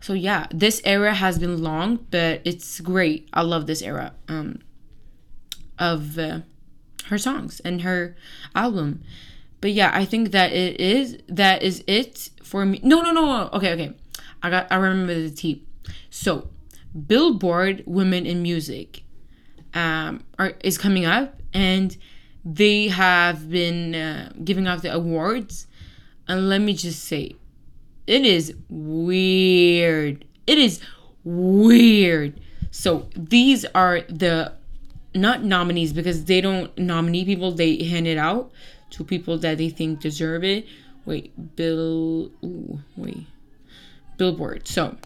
So 0.00 0.12
yeah, 0.12 0.46
this 0.50 0.80
era 0.84 1.14
has 1.14 1.38
been 1.38 1.62
long, 1.62 2.06
but 2.10 2.42
it's 2.44 2.80
great. 2.80 3.28
I 3.32 3.42
love 3.42 3.66
this 3.66 3.82
era 3.82 4.12
um, 4.28 4.58
of 5.78 6.18
uh, 6.18 6.40
her 7.06 7.18
songs 7.18 7.60
and 7.60 7.82
her 7.82 8.16
album. 8.54 9.02
But 9.60 9.72
yeah, 9.72 9.90
I 9.94 10.04
think 10.04 10.32
that 10.32 10.52
it 10.52 10.80
is 10.80 11.18
that 11.28 11.62
is 11.62 11.84
it 11.86 12.30
for 12.42 12.64
me. 12.66 12.80
No, 12.82 13.00
no, 13.00 13.12
no. 13.12 13.48
Okay, 13.52 13.72
okay. 13.72 13.94
I 14.42 14.50
got 14.50 14.66
I 14.70 14.76
remember 14.76 15.14
the 15.14 15.30
tea. 15.30 15.64
So, 16.10 16.48
Billboard 17.06 17.84
Women 17.86 18.26
in 18.26 18.42
Music 18.42 19.02
um 19.74 20.24
are 20.38 20.54
is 20.62 20.76
coming 20.76 21.04
up 21.06 21.40
and 21.54 21.96
they 22.44 22.88
have 22.88 23.48
been 23.50 23.94
uh, 23.94 24.32
giving 24.42 24.66
out 24.66 24.82
the 24.82 24.92
awards 24.92 25.68
and 26.26 26.48
let 26.48 26.60
me 26.60 26.74
just 26.74 27.04
say 27.04 27.36
it 28.06 28.24
is 28.24 28.54
weird. 28.68 30.24
It 30.46 30.58
is 30.58 30.80
weird. 31.24 32.40
So, 32.70 33.08
these 33.14 33.64
are 33.74 34.00
the 34.08 34.54
not 35.14 35.42
nominees 35.42 35.92
because 35.92 36.24
they 36.24 36.40
don't 36.40 36.76
nominate 36.78 37.26
people, 37.26 37.52
they 37.52 37.82
hand 37.84 38.06
it 38.06 38.18
out 38.18 38.50
to 38.90 39.04
people 39.04 39.38
that 39.38 39.58
they 39.58 39.68
think 39.68 40.00
deserve 40.00 40.44
it. 40.44 40.66
Wait, 41.04 41.56
Bill. 41.56 42.30
Ooh, 42.44 42.80
wait. 42.96 43.26
Billboard. 44.16 44.68
So, 44.68 44.96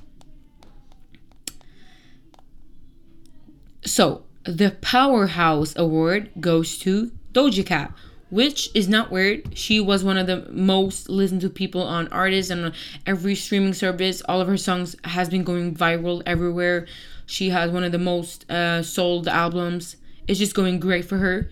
so 3.85 4.25
the 4.45 4.77
Powerhouse 4.81 5.75
Award 5.77 6.31
goes 6.39 6.79
to 6.79 7.13
Doja 7.33 7.65
Cat, 7.65 7.93
which 8.31 8.71
is 8.75 8.89
not 8.89 9.11
weird. 9.11 9.57
She 9.57 9.81
was 9.81 10.05
one 10.05 10.19
of 10.19 10.27
the 10.27 10.47
most 10.51 11.09
listened 11.09 11.41
to 11.43 11.51
people 11.51 11.83
on 11.83 12.09
artists 12.09 12.51
and 12.51 12.67
on 12.67 12.73
every 13.07 13.35
streaming 13.35 13.75
service. 13.75 14.21
All 14.23 14.41
of 14.41 14.49
her 14.49 14.57
songs 14.57 14.97
has 15.05 15.29
been 15.29 15.45
going 15.45 15.75
viral 15.75 16.23
everywhere. 16.27 16.87
She 17.27 17.51
has 17.51 17.71
one 17.71 17.85
of 17.85 17.93
the 17.93 17.99
most 17.99 18.49
uh, 18.51 18.83
sold 18.83 19.29
albums. 19.29 19.97
It's 20.29 20.39
just 20.39 20.55
going 20.55 20.81
great 20.81 21.05
for 21.05 21.19
her. 21.19 21.51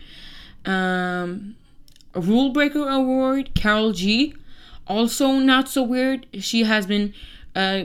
Um, 0.64 1.56
Rule 2.14 2.50
Breaker 2.50 2.88
Award, 2.88 3.54
Karol 3.54 3.92
G. 3.92 4.34
Also, 4.86 5.32
not 5.32 5.68
so 5.68 5.82
weird. 5.82 6.26
She 6.34 6.62
has 6.64 6.86
been 6.86 7.12
uh, 7.56 7.84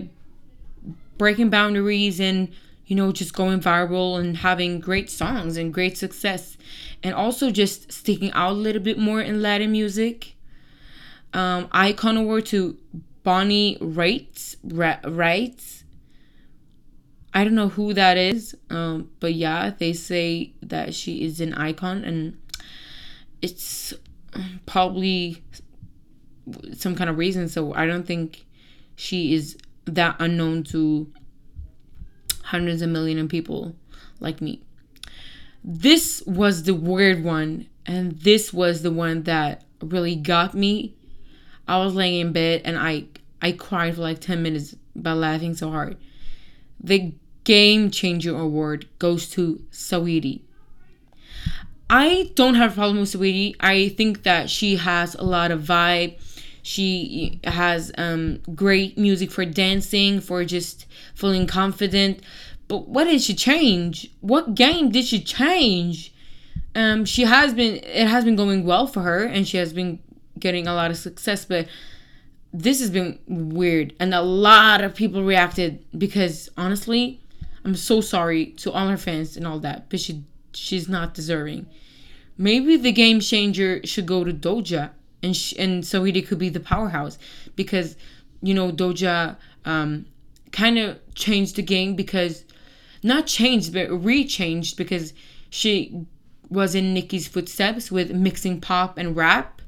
breaking 1.18 1.50
boundaries 1.50 2.20
and, 2.20 2.50
you 2.86 2.96
know, 2.96 3.12
just 3.12 3.34
going 3.34 3.60
viral 3.60 4.20
and 4.20 4.38
having 4.38 4.80
great 4.80 5.10
songs 5.10 5.58
and 5.58 5.74
great 5.74 5.98
success. 5.98 6.58
And 7.02 7.16
also 7.16 7.50
just 7.50 7.92
sticking 7.92 8.32
out 8.34 8.52
a 8.52 8.56
little 8.56 8.82
bit 8.82 8.98
more 8.98 9.22
in 9.22 9.42
Latin 9.42 9.72
music. 9.72 10.36
Um, 11.34 11.68
Icon 11.72 12.18
Award 12.18 12.46
to 12.48 12.78
Bonnie 13.24 13.78
Raitt. 13.80 14.58
Raitt. 14.66 15.79
I 17.34 17.44
don't 17.44 17.56
know 17.56 17.70
who 17.70 17.94
that 17.94 18.18
is, 18.18 18.56
um, 18.70 19.10
but 19.20 19.34
yeah, 19.34 19.72
they 19.78 19.94
say 19.94 20.54
that 20.64 20.96
she 20.96 21.24
is 21.24 21.40
an 21.40 21.54
icon, 21.54 22.04
and 22.04 22.38
it's 23.42 23.94
probably 24.66 25.44
some 26.74 26.96
kind 26.96 27.10
of 27.10 27.18
reason. 27.18 27.48
So 27.48 27.74
I 27.74 27.86
don't 27.86 28.06
think 28.06 28.46
she 28.96 29.34
is 29.34 29.58
that 29.86 30.16
unknown 30.20 30.64
to 30.64 31.12
hundreds 32.44 32.82
of 32.82 32.90
million 32.90 33.20
of 33.20 33.30
people 33.30 33.76
like 34.20 34.42
me. 34.42 34.62
This 35.64 36.24
was 36.26 36.64
the 36.64 36.74
weird 36.74 37.24
one, 37.24 37.68
and 37.86 38.14
this 38.14 38.52
was 38.52 38.82
the 38.82 38.92
one 38.92 39.24
that 39.24 39.64
really 39.82 40.16
got 40.16 40.54
me. 40.54 40.96
I 41.68 41.78
was 41.78 41.94
laying 41.94 42.20
in 42.20 42.34
bed 42.34 42.62
and 42.66 42.78
I 42.78 43.06
I 43.42 43.52
cried 43.52 43.96
for 43.96 44.02
like 44.02 44.20
10 44.20 44.42
minutes 44.42 44.76
by 44.96 45.14
laughing 45.14 45.54
so 45.54 45.70
hard. 45.70 45.98
The 46.80 47.14
Game 47.44 47.92
Changer 47.92 48.38
Award 48.38 48.88
goes 49.00 49.30
to 49.32 49.64
Saweetie. 49.72 50.42
I 51.90 52.32
don't 52.36 52.56
have 52.56 52.74
a 52.74 52.76
problem 52.76 53.00
with 53.00 53.12
Saweetie. 53.12 53.56
I 53.60 53.90
think 53.90 54.24
that 54.24 54.50
she 54.50 54.76
has 54.76 55.16
a 55.16 55.24
lot 55.24 55.50
of 55.52 55.64
vibe. 55.64 56.20
She 56.62 57.40
has 57.46 57.92
um, 57.98 58.42
great 58.54 58.98
music 58.98 59.32
for 59.32 59.44
dancing, 59.46 60.20
for 60.20 60.46
just 60.46 60.86
feeling 61.16 61.48
confident. 61.48 62.22
But 62.68 62.88
what 62.88 63.06
did 63.06 63.22
she 63.22 63.34
change? 63.34 64.12
What 64.22 64.54
game 64.54 64.92
did 64.92 65.06
she 65.06 65.20
change? 65.24 66.14
Um, 66.76 67.06
she 67.06 67.24
has 67.24 67.56
been. 67.56 67.78
It 67.78 68.08
has 68.08 68.24
been 68.24 68.36
going 68.36 68.64
well 68.66 68.86
for 68.86 69.02
her, 69.02 69.24
and 69.24 69.48
she 69.48 69.58
has 69.58 69.74
been 69.74 70.00
getting 70.38 70.68
a 70.68 70.76
lot 70.76 70.92
of 70.92 70.98
success. 70.98 71.46
But 71.46 71.68
this 72.52 72.80
has 72.80 72.90
been 72.90 73.20
weird, 73.28 73.94
and 74.00 74.14
a 74.14 74.22
lot 74.22 74.82
of 74.82 74.96
people 74.96 75.24
reacted 75.24 75.84
because 75.98 76.50
honestly, 76.58 77.22
I'm 77.64 77.76
so 77.76 78.02
sorry 78.02 78.48
to 78.58 78.72
all 78.72 78.88
her 78.88 78.98
fans 78.98 79.38
and 79.38 79.46
all 79.46 79.60
that, 79.60 79.90
but 79.90 80.00
she 80.00 80.24
she's 80.54 80.90
not 80.90 81.14
deserving. 81.14 81.68
Maybe 82.38 82.78
the 82.78 82.92
game 82.92 83.20
changer 83.20 83.82
should 83.86 84.06
go 84.06 84.24
to 84.24 84.34
Doja, 84.34 84.92
and 85.22 85.36
sh- 85.36 85.54
and 85.58 85.84
Saweetie 85.84 86.26
could 86.26 86.40
be 86.40 86.50
the 86.50 86.60
powerhouse 86.60 87.18
because 87.56 87.96
you 88.42 88.54
know 88.54 88.72
Doja 88.72 89.36
um, 89.66 90.06
kind 90.52 90.80
of 90.80 91.00
changed 91.14 91.56
the 91.58 91.62
game 91.62 91.96
because 91.96 92.46
not 93.04 93.28
changed 93.28 93.74
but 93.74 93.90
re-changed 93.90 94.76
because 94.76 95.14
she 95.50 96.06
was 96.50 96.76
in 96.76 96.94
Nicki's 96.94 97.28
footsteps 97.28 97.92
with 97.92 98.12
mixing 98.12 98.60
pop 98.60 98.98
and 98.98 99.16
rap, 99.16 99.59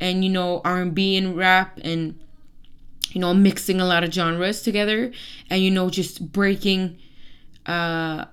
and 0.00 0.24
you 0.24 0.30
know 0.30 0.60
R&B 0.64 1.16
and 1.16 1.36
rap 1.36 1.78
and 1.82 2.18
you 3.10 3.20
know 3.20 3.34
mixing 3.34 3.80
a 3.80 3.84
lot 3.84 4.04
of 4.04 4.12
genres 4.12 4.62
together 4.62 5.12
and 5.50 5.62
you 5.62 5.70
know 5.70 5.90
just 5.90 6.32
breaking 6.32 6.98
uh 7.66 8.24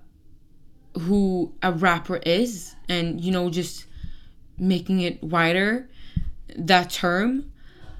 who 0.93 1.53
a 1.61 1.71
rapper 1.71 2.17
is 2.17 2.75
and 2.87 3.21
you 3.21 3.31
know 3.31 3.49
just 3.49 3.85
making 4.57 5.01
it 5.01 5.21
wider 5.21 5.89
that 6.55 6.89
term. 6.89 7.51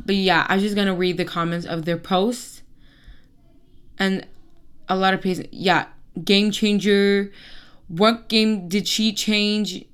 But 0.05 0.15
yeah 0.15 0.45
i'm 0.49 0.59
just 0.59 0.75
gonna 0.75 0.95
read 0.95 1.17
the 1.17 1.25
comments 1.25 1.65
of 1.65 1.85
their 1.85 1.97
posts. 1.97 2.61
And 3.97 4.27
a 4.87 4.95
lot 4.95 5.13
of 5.13 5.21
people 5.21 5.45
yeah 5.51 5.87
game 6.23 6.51
changer. 6.51 7.31
What 7.87 8.29
game 8.29 8.67
did 8.67 8.87
she 8.87 9.13
change 9.13 9.85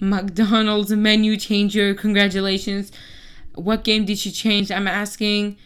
mcdonald's 0.00 0.90
menu 0.92 1.36
changer 1.36 1.94
congratulations 1.94 2.90
what 3.54 3.84
game 3.84 4.04
did 4.04 4.18
she 4.18 4.30
change 4.30 4.70
i'm 4.70 4.88
asking 4.88 5.56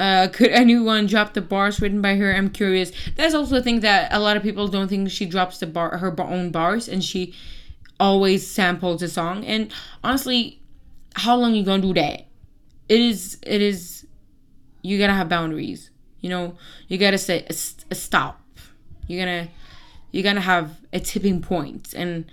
uh, 0.00 0.28
could 0.28 0.48
anyone 0.48 1.04
drop 1.04 1.34
the 1.34 1.42
bars 1.42 1.78
written 1.78 2.00
by 2.00 2.16
her? 2.16 2.34
I'm 2.34 2.48
curious. 2.48 2.90
That's 3.16 3.34
also 3.34 3.56
a 3.56 3.62
thing 3.62 3.80
that 3.80 4.10
a 4.10 4.18
lot 4.18 4.34
of 4.34 4.42
people 4.42 4.66
don't 4.66 4.88
think 4.88 5.10
she 5.10 5.26
drops 5.26 5.58
the 5.58 5.66
bar 5.66 5.98
her 5.98 6.18
own 6.18 6.50
bars, 6.50 6.88
and 6.88 7.04
she 7.04 7.34
always 8.00 8.46
samples 8.46 9.02
a 9.02 9.08
song. 9.08 9.44
And 9.44 9.70
honestly, 10.02 10.62
how 11.16 11.36
long 11.36 11.54
you 11.54 11.62
gonna 11.62 11.82
do 11.82 11.92
that? 11.92 12.26
It 12.88 13.00
is. 13.00 13.36
It 13.42 13.60
is. 13.60 14.06
You 14.80 14.98
gotta 14.98 15.12
have 15.12 15.28
boundaries. 15.28 15.90
You 16.22 16.30
know. 16.30 16.56
You 16.88 16.96
gotta 16.96 17.18
say 17.18 17.44
a, 17.50 17.54
a 17.90 17.94
stop. 17.94 18.40
You're 19.06 19.20
gonna. 19.20 19.48
You're 20.12 20.24
gonna 20.24 20.40
have 20.40 20.80
a 20.94 21.00
tipping 21.00 21.42
point, 21.42 21.92
and 21.92 22.24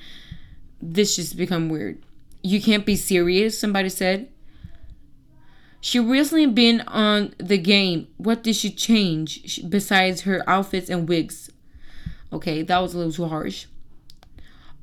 this 0.82 1.16
just 1.16 1.38
become 1.38 1.70
weird. 1.70 2.02
You 2.44 2.62
can't 2.62 2.86
be 2.86 2.96
serious. 2.96 3.60
Somebody 3.60 3.90
said 3.90 4.30
she 5.82 6.00
recently 6.00 6.46
been 6.46 6.82
on 6.82 7.34
the 7.38 7.58
game. 7.58 8.08
What 8.18 8.44
did 8.44 8.56
she 8.56 8.72
change 8.72 9.62
besides 9.70 10.22
her 10.22 10.48
outfits 10.48 10.90
and 10.90 11.08
wigs? 11.08 11.50
Okay, 12.32 12.62
that 12.62 12.80
was 12.80 12.94
a 12.94 12.98
little 12.98 13.14
too 13.14 13.28
harsh. 13.28 13.68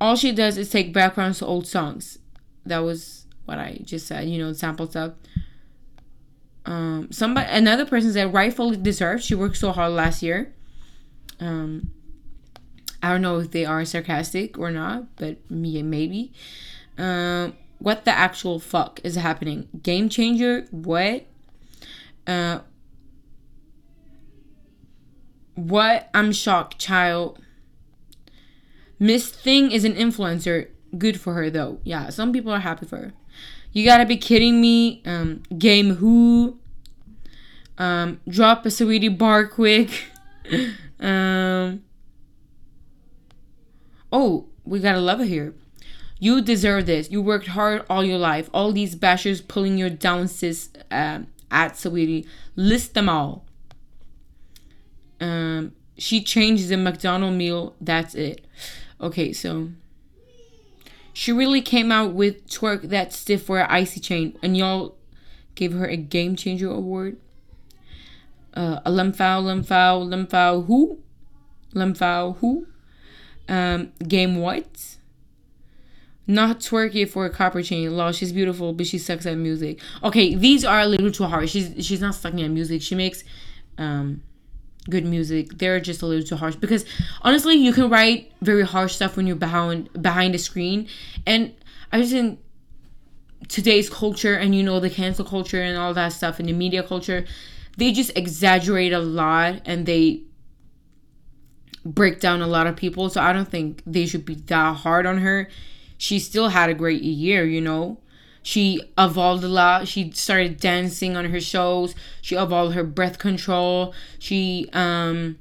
All 0.00 0.16
she 0.16 0.32
does 0.32 0.56
is 0.58 0.70
take 0.70 0.92
backgrounds 0.92 1.38
to 1.38 1.46
old 1.46 1.66
songs. 1.66 2.18
That 2.66 2.78
was 2.78 3.26
what 3.44 3.58
I 3.58 3.80
just 3.82 4.06
said, 4.06 4.28
you 4.28 4.38
know, 4.38 4.52
sample 4.52 4.88
stuff. 4.88 5.12
Um, 6.66 7.08
somebody, 7.10 7.48
another 7.50 7.84
person 7.84 8.12
said 8.12 8.32
rightfully 8.32 8.76
deserved. 8.76 9.22
She 9.22 9.34
worked 9.34 9.56
so 9.56 9.72
hard 9.72 9.92
last 9.92 10.22
year. 10.22 10.54
Um, 11.40 11.90
I 13.04 13.10
don't 13.10 13.20
know 13.20 13.38
if 13.40 13.50
they 13.50 13.66
are 13.66 13.84
sarcastic 13.84 14.56
or 14.56 14.70
not, 14.70 15.14
but 15.16 15.36
me 15.50 15.82
maybe. 15.82 16.32
Um, 16.96 17.54
what 17.78 18.06
the 18.06 18.12
actual 18.12 18.58
fuck 18.58 18.98
is 19.04 19.16
happening? 19.16 19.68
Game 19.82 20.08
changer? 20.08 20.66
What? 20.70 21.26
Uh, 22.26 22.60
what? 25.54 26.08
I'm 26.14 26.32
shocked, 26.32 26.78
child. 26.78 27.38
Miss 28.98 29.28
Thing 29.28 29.70
is 29.70 29.84
an 29.84 29.96
influencer. 29.96 30.68
Good 30.96 31.20
for 31.20 31.34
her 31.34 31.50
though. 31.50 31.80
Yeah, 31.84 32.08
some 32.08 32.32
people 32.32 32.52
are 32.52 32.60
happy 32.60 32.86
for 32.86 32.96
her. 32.96 33.12
You 33.70 33.84
gotta 33.84 34.06
be 34.06 34.16
kidding 34.16 34.62
me. 34.62 35.02
Um, 35.04 35.42
Game 35.58 35.96
Who? 35.96 36.58
Um, 37.76 38.22
drop 38.26 38.64
a 38.64 38.70
Saweetie 38.70 39.18
bar 39.18 39.46
quick. 39.46 39.90
um. 41.00 41.82
Oh, 44.14 44.46
we 44.64 44.78
gotta 44.78 45.00
love 45.00 45.20
it 45.20 45.26
here. 45.26 45.54
You 46.20 46.40
deserve 46.40 46.86
this. 46.86 47.10
You 47.10 47.20
worked 47.20 47.48
hard 47.48 47.84
all 47.90 48.04
your 48.04 48.16
life. 48.16 48.48
All 48.54 48.70
these 48.70 48.94
bashers 48.94 49.46
pulling 49.46 49.76
your 49.76 49.90
down, 49.90 50.28
sis. 50.28 50.70
Um, 50.88 51.26
at 51.50 51.72
Saweetie, 51.72 52.24
list 52.54 52.94
them 52.94 53.08
all. 53.08 53.44
Um, 55.20 55.72
she 55.98 56.22
changed 56.22 56.68
the 56.68 56.76
McDonald 56.76 57.34
meal. 57.34 57.74
That's 57.80 58.14
it. 58.14 58.46
Okay, 59.00 59.32
so 59.32 59.70
she 61.12 61.32
really 61.32 61.60
came 61.60 61.90
out 61.90 62.12
with 62.12 62.46
twerk 62.46 62.82
that 62.82 63.12
stiff 63.12 63.42
for 63.42 63.58
an 63.58 63.66
icy 63.68 63.98
chain, 63.98 64.38
and 64.44 64.56
y'all 64.56 64.94
gave 65.56 65.72
her 65.72 65.86
a 65.86 65.96
game 65.96 66.36
changer 66.36 66.70
award. 66.70 67.16
Uh, 68.54 68.78
a 68.84 68.90
lemfow, 68.92 69.42
lemfow, 69.42 70.06
lemfow 70.06 70.66
who? 70.66 71.00
Lemfow 71.74 72.36
who? 72.38 72.68
Um, 73.48 73.92
game 74.06 74.36
what? 74.36 74.96
Not 76.26 76.60
twerky 76.60 77.08
for 77.08 77.26
a 77.26 77.30
copper 77.30 77.62
chain. 77.62 77.94
Law, 77.96 78.10
she's 78.12 78.32
beautiful, 78.32 78.72
but 78.72 78.86
she 78.86 78.98
sucks 78.98 79.26
at 79.26 79.36
music. 79.36 79.80
Okay, 80.02 80.34
these 80.34 80.64
are 80.64 80.80
a 80.80 80.86
little 80.86 81.10
too 81.10 81.24
hard. 81.24 81.50
She's 81.50 81.84
she's 81.84 82.00
not 82.00 82.14
sucking 82.14 82.40
at 82.40 82.50
music. 82.50 82.80
She 82.80 82.94
makes 82.94 83.24
um 83.76 84.22
good 84.88 85.04
music. 85.04 85.58
They're 85.58 85.80
just 85.80 86.02
a 86.02 86.06
little 86.06 86.26
too 86.26 86.36
harsh 86.36 86.56
because 86.56 86.84
honestly, 87.22 87.54
you 87.54 87.72
can 87.72 87.90
write 87.90 88.32
very 88.40 88.64
harsh 88.64 88.94
stuff 88.94 89.16
when 89.16 89.26
you're 89.26 89.36
behind 89.36 89.90
behind 90.00 90.34
a 90.34 90.38
screen. 90.38 90.88
And 91.26 91.54
I 91.92 92.00
just 92.00 92.14
in 92.14 92.38
today's 93.48 93.90
culture 93.90 94.34
and 94.34 94.54
you 94.54 94.62
know 94.62 94.80
the 94.80 94.90
cancel 94.90 95.24
culture 95.24 95.60
and 95.60 95.76
all 95.76 95.92
that 95.94 96.08
stuff 96.12 96.38
and 96.38 96.48
the 96.48 96.52
media 96.52 96.82
culture, 96.82 97.26
they 97.76 97.92
just 97.92 98.16
exaggerate 98.16 98.92
a 98.92 98.98
lot 98.98 99.60
and 99.64 99.86
they 99.86 100.22
break 101.84 102.20
down 102.20 102.42
a 102.42 102.46
lot 102.46 102.66
of 102.66 102.76
people. 102.76 103.08
So 103.10 103.20
I 103.20 103.32
don't 103.32 103.48
think 103.48 103.82
they 103.86 104.06
should 104.06 104.24
be 104.24 104.34
that 104.34 104.76
hard 104.76 105.06
on 105.06 105.18
her 105.18 105.48
she 105.96 106.18
still 106.18 106.48
had 106.48 106.70
a 106.70 106.74
great 106.74 107.02
year, 107.02 107.44
you 107.44 107.60
know. 107.60 107.98
She 108.42 108.82
evolved 108.98 109.42
a 109.42 109.48
lot. 109.48 109.88
She 109.88 110.10
started 110.10 110.60
dancing 110.60 111.16
on 111.16 111.24
her 111.26 111.40
shows. 111.40 111.94
She 112.20 112.36
evolved 112.36 112.74
her 112.74 112.84
breath 112.84 113.18
control. 113.18 113.94
She 114.18 114.68
um 114.72 115.38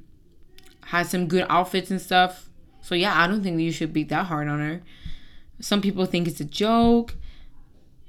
had 0.86 1.06
some 1.06 1.26
good 1.26 1.44
outfits 1.50 1.90
and 1.90 2.00
stuff. 2.00 2.48
So 2.80 2.94
yeah, 2.94 3.20
I 3.20 3.26
don't 3.26 3.42
think 3.42 3.60
you 3.60 3.72
should 3.72 3.92
be 3.92 4.04
that 4.04 4.26
hard 4.26 4.48
on 4.48 4.58
her. 4.60 4.82
Some 5.60 5.82
people 5.82 6.06
think 6.06 6.26
it's 6.26 6.40
a 6.40 6.46
joke. 6.46 7.14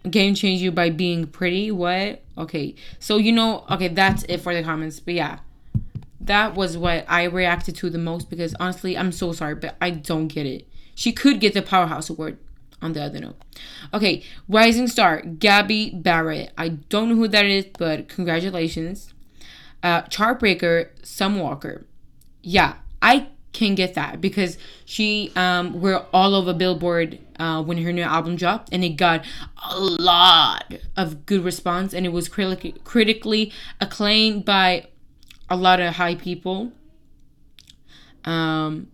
Game 0.10 0.36
change 0.36 0.62
you 0.62 0.72
by 0.72 0.92
being 0.92 1.28
pretty. 1.28 1.72
What? 1.72 2.24
Okay. 2.38 2.76
So 3.00 3.18
you 3.18 3.34
know, 3.34 3.66
okay, 3.70 3.90
that's 3.90 4.24
it 4.24 4.38
for 4.38 4.54
the 4.54 4.64
comments. 4.64 5.02
But 5.02 5.16
yeah. 5.16 5.40
That 6.26 6.56
was 6.56 6.78
what 6.78 7.06
I 7.08 7.24
reacted 7.26 7.76
to 7.78 7.90
the 7.90 7.98
most 7.98 8.30
because 8.30 8.56
honestly, 8.60 8.98
I'm 8.98 9.12
so 9.12 9.32
sorry, 9.32 9.56
but 9.56 9.76
I 9.80 9.92
don't 9.92 10.28
get 10.28 10.46
it. 10.46 10.68
She 10.96 11.12
could 11.12 11.40
get 11.40 11.54
the 11.54 11.62
Powerhouse 11.62 12.10
Award 12.10 12.38
on 12.82 12.94
the 12.94 13.04
other 13.04 13.20
note. 13.20 13.36
Okay, 13.94 14.24
Rising 14.48 14.88
Star, 14.88 15.22
Gabby 15.22 15.92
Barrett. 15.94 16.52
I 16.58 16.70
don't 16.70 17.10
know 17.10 17.16
who 17.16 17.28
that 17.28 17.46
is, 17.46 17.66
but 17.78 18.10
congratulations. 18.10 19.14
Uh, 19.84 20.02
Chartbreaker, 20.04 20.90
Summer 21.04 21.44
Walker. 21.44 21.86
Yeah, 22.42 22.76
I 23.02 23.28
can 23.54 23.76
get 23.76 23.94
that 23.94 24.20
because 24.20 24.58
she 24.84 25.32
um 25.36 25.80
were 25.80 26.06
all 26.12 26.36
over 26.36 26.54
Billboard 26.54 27.20
uh, 27.40 27.64
when 27.64 27.78
her 27.84 27.94
new 27.94 28.04
album 28.04 28.36
dropped, 28.36 28.70
and 28.72 28.84
it 28.84 28.98
got 28.98 29.24
a 29.70 29.80
lot 29.80 30.74
of 30.98 31.26
good 31.26 31.44
response, 31.44 31.94
and 31.94 32.06
it 32.06 32.10
was 32.10 32.28
critically 32.28 33.54
acclaimed 33.80 34.44
by 34.46 34.88
a 35.50 35.56
lot 35.56 35.80
of 35.80 35.96
high 35.96 36.16
people. 36.16 36.72
Um, 38.24 38.88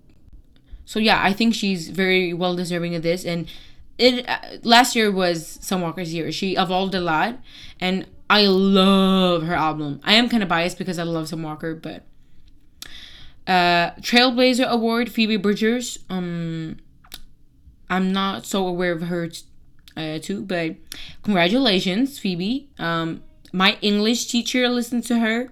so 0.86 1.00
yeah, 1.00 1.22
I 1.24 1.34
think 1.34 1.56
she's 1.56 1.90
very 1.90 2.34
well 2.34 2.56
deserving 2.56 2.96
of 2.96 3.04
this, 3.04 3.26
and 3.26 3.48
it 3.98 4.28
uh, 4.28 4.40
last 4.64 4.96
year 4.96 5.12
was 5.12 5.60
Summer 5.62 5.86
Walker's 5.86 6.14
year. 6.14 6.32
She 6.32 6.56
evolved 6.56 6.94
a 6.96 7.00
lot, 7.00 7.40
and 7.80 8.08
I 8.30 8.46
love 8.46 9.44
her 9.44 9.56
album. 9.56 10.02
I 10.04 10.14
am 10.14 10.28
kind 10.28 10.44
of 10.44 10.50
biased 10.50 10.78
because 10.78 11.00
I 11.00 11.04
love 11.04 11.30
Summer 11.30 11.48
Walker, 11.48 11.76
but 11.76 12.04
uh, 13.48 13.92
Trailblazer 14.02 14.68
Award 14.68 15.12
Phoebe 15.12 15.38
Bridgers. 15.38 16.00
Um, 16.10 16.78
I'm 17.90 18.12
not 18.12 18.46
so 18.46 18.68
aware 18.68 18.94
of 18.94 19.04
her 19.04 19.28
t- 19.28 19.44
uh, 19.98 20.20
too, 20.20 20.44
but 20.44 20.76
congratulations, 21.24 22.20
Phoebe. 22.20 22.70
Um, 22.80 23.24
my 23.52 23.78
English 23.82 24.28
teacher 24.28 24.68
listened 24.70 25.06
to 25.06 25.20
her. 25.20 25.50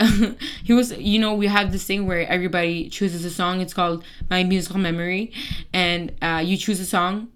he 0.64 0.72
was 0.72 0.92
you 0.96 1.18
know 1.18 1.34
we 1.34 1.46
have 1.46 1.72
this 1.72 1.84
thing 1.84 2.06
where 2.06 2.26
everybody 2.26 2.88
chooses 2.88 3.24
a 3.24 3.30
song. 3.30 3.60
It's 3.60 3.74
called 3.74 4.04
my 4.28 4.44
musical 4.44 4.78
memory. 4.78 5.32
And 5.72 6.12
uh, 6.22 6.42
you 6.44 6.56
choose 6.56 6.80
a 6.80 6.86
song 6.86 7.28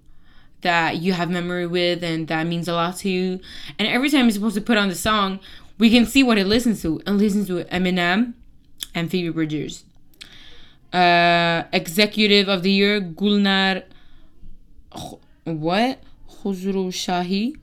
that 0.62 0.96
you 0.96 1.12
have 1.12 1.30
memory 1.30 1.66
with 1.66 2.02
and 2.02 2.26
that 2.28 2.46
means 2.46 2.68
a 2.68 2.72
lot 2.72 2.96
to 2.98 3.08
you. 3.08 3.40
And 3.78 3.86
every 3.86 4.10
time 4.10 4.22
you're 4.22 4.30
supposed 4.30 4.54
to 4.54 4.62
put 4.62 4.78
on 4.78 4.88
the 4.88 4.94
song 4.94 5.40
we 5.76 5.90
can 5.90 6.06
see 6.06 6.22
what 6.22 6.38
it 6.38 6.46
listens 6.46 6.82
to. 6.82 7.00
And 7.06 7.18
listens 7.18 7.48
to 7.48 7.64
eminem 7.64 8.34
and 8.94 9.10
phoebe 9.10 9.30
bridgers. 9.30 9.84
Uh, 10.92 11.64
executive 11.72 12.48
of 12.48 12.62
the 12.62 12.70
year 12.70 13.00
Golnar 13.00 13.82
what? 15.44 15.98
Khosrowshahi. 16.30 17.56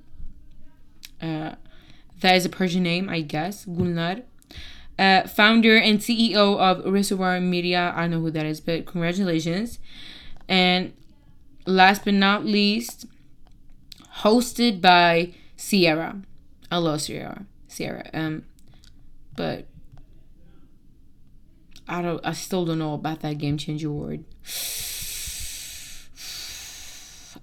Uh, 1.22 1.56
that 2.20 2.36
is 2.36 2.46
a 2.46 2.50
persian 2.50 2.84
name 2.84 3.10
i 3.10 3.22
guess. 3.22 3.66
Golnar 3.66 4.24
uh, 5.02 5.28
founder 5.28 5.76
and 5.76 6.00
CEO 6.00 6.60
of 6.60 6.86
Reservoir 6.86 7.42
Media. 7.42 7.92
I 7.96 8.06
know 8.06 8.20
who 8.20 8.30
that 8.30 8.46
is, 8.46 8.62
but 8.62 8.86
congratulations. 8.86 9.80
And 10.48 10.94
last 11.66 12.06
but 12.06 12.14
not 12.14 12.46
least, 12.46 13.08
hosted 14.18 14.80
by 14.80 15.34
Sierra. 15.56 16.22
I 16.70 16.78
love 16.78 17.02
Sierra. 17.02 17.48
Ciara. 17.68 18.12
Um, 18.14 18.44
but 19.36 19.66
I 21.88 22.04
don't. 22.04 22.24
I 22.24 22.34
still 22.34 22.64
don't 22.64 22.78
know 22.78 22.94
about 22.94 23.22
that 23.22 23.40
game 23.40 23.58
changer 23.58 23.88
award. 23.88 24.24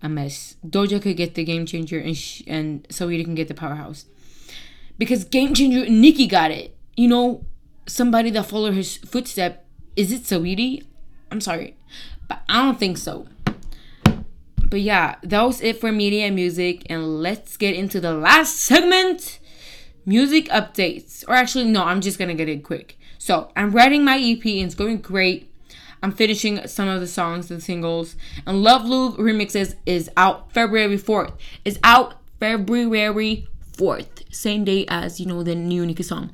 A 0.00 0.08
mess. 0.08 0.54
Doja 0.64 1.02
could 1.02 1.16
get 1.16 1.34
the 1.34 1.42
game 1.42 1.66
changer, 1.66 1.98
and 1.98 2.16
sh- 2.16 2.42
and 2.46 2.86
Saweetie 2.88 3.24
can 3.24 3.34
get 3.34 3.48
the 3.48 3.54
powerhouse. 3.54 4.04
Because 4.96 5.24
game 5.24 5.54
changer, 5.54 5.90
Nicki 5.90 6.28
got 6.28 6.52
it 6.52 6.77
you 6.98 7.06
know, 7.06 7.44
somebody 7.86 8.28
that 8.30 8.44
followed 8.44 8.74
his 8.74 8.96
footstep, 8.96 9.64
is 9.94 10.10
it 10.10 10.24
Saweetie? 10.24 10.84
I'm 11.30 11.40
sorry, 11.40 11.76
but 12.26 12.42
I 12.48 12.64
don't 12.64 12.78
think 12.78 12.98
so. 12.98 13.28
But 14.68 14.80
yeah, 14.80 15.14
that 15.22 15.42
was 15.42 15.60
it 15.60 15.80
for 15.80 15.92
media 15.92 16.26
and 16.26 16.34
music, 16.34 16.82
and 16.90 17.22
let's 17.22 17.56
get 17.56 17.76
into 17.76 18.00
the 18.00 18.14
last 18.14 18.56
segment 18.58 19.38
music 20.04 20.48
updates. 20.48 21.24
Or 21.28 21.34
actually, 21.34 21.66
no, 21.66 21.84
I'm 21.84 22.00
just 22.00 22.18
gonna 22.18 22.34
get 22.34 22.48
it 22.48 22.64
quick. 22.64 22.98
So, 23.16 23.52
I'm 23.54 23.70
writing 23.70 24.04
my 24.04 24.18
EP, 24.18 24.44
and 24.44 24.66
it's 24.66 24.74
going 24.74 24.98
great. 24.98 25.52
I'm 26.02 26.10
finishing 26.10 26.66
some 26.66 26.88
of 26.88 26.98
the 27.00 27.06
songs, 27.06 27.48
and 27.48 27.62
singles, 27.62 28.16
and 28.44 28.64
Love 28.64 28.84
Loop 28.84 29.18
Remixes 29.18 29.76
is 29.86 30.10
out 30.16 30.52
February 30.52 30.98
4th. 30.98 31.34
It's 31.64 31.78
out 31.84 32.16
February 32.40 33.46
4th, 33.76 34.34
same 34.34 34.64
day 34.64 34.84
as 34.88 35.20
you 35.20 35.26
know 35.26 35.44
the 35.44 35.54
new 35.54 35.86
Nicki 35.86 36.02
song 36.02 36.32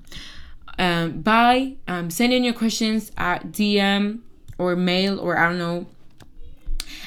um, 0.79 1.21
bye. 1.23 1.77
Um, 1.87 2.11
send 2.11 2.33
in 2.33 2.45
your 2.45 2.55
questions 2.55 3.13
at 3.17 3.53
DM 3.53 4.21
or 4.59 4.77
mail 4.77 5.19
or 5.19 5.39
I 5.39 5.49
don't 5.49 5.59
know. 5.59 5.87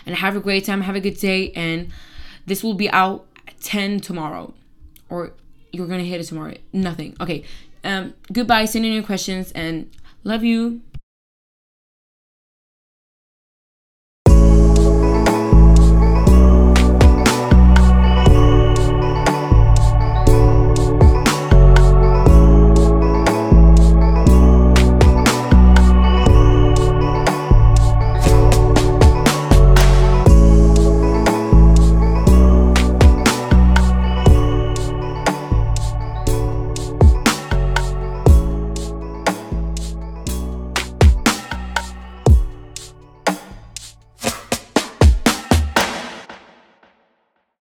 And 0.06 0.16
have 0.16 0.36
a 0.36 0.40
great 0.40 0.66
time. 0.66 0.82
Have 0.82 0.96
a 0.96 1.02
good 1.02 1.18
day. 1.18 1.52
And 1.52 1.92
this 2.46 2.64
will 2.64 2.74
be 2.74 2.90
out 2.90 3.26
at 3.48 3.60
10 3.60 4.00
tomorrow. 4.00 4.54
Or 5.10 5.34
you're 5.72 5.88
going 5.88 6.00
to 6.00 6.06
hit 6.06 6.22
it 6.22 6.26
tomorrow. 6.26 6.56
Nothing. 6.72 7.16
Okay. 7.20 7.44
Um, 7.84 8.14
goodbye. 8.32 8.66
Send 8.66 8.86
in 8.86 8.94
your 8.94 9.04
questions 9.04 9.52
and 9.52 9.90
love 10.24 10.44
you. 10.44 10.82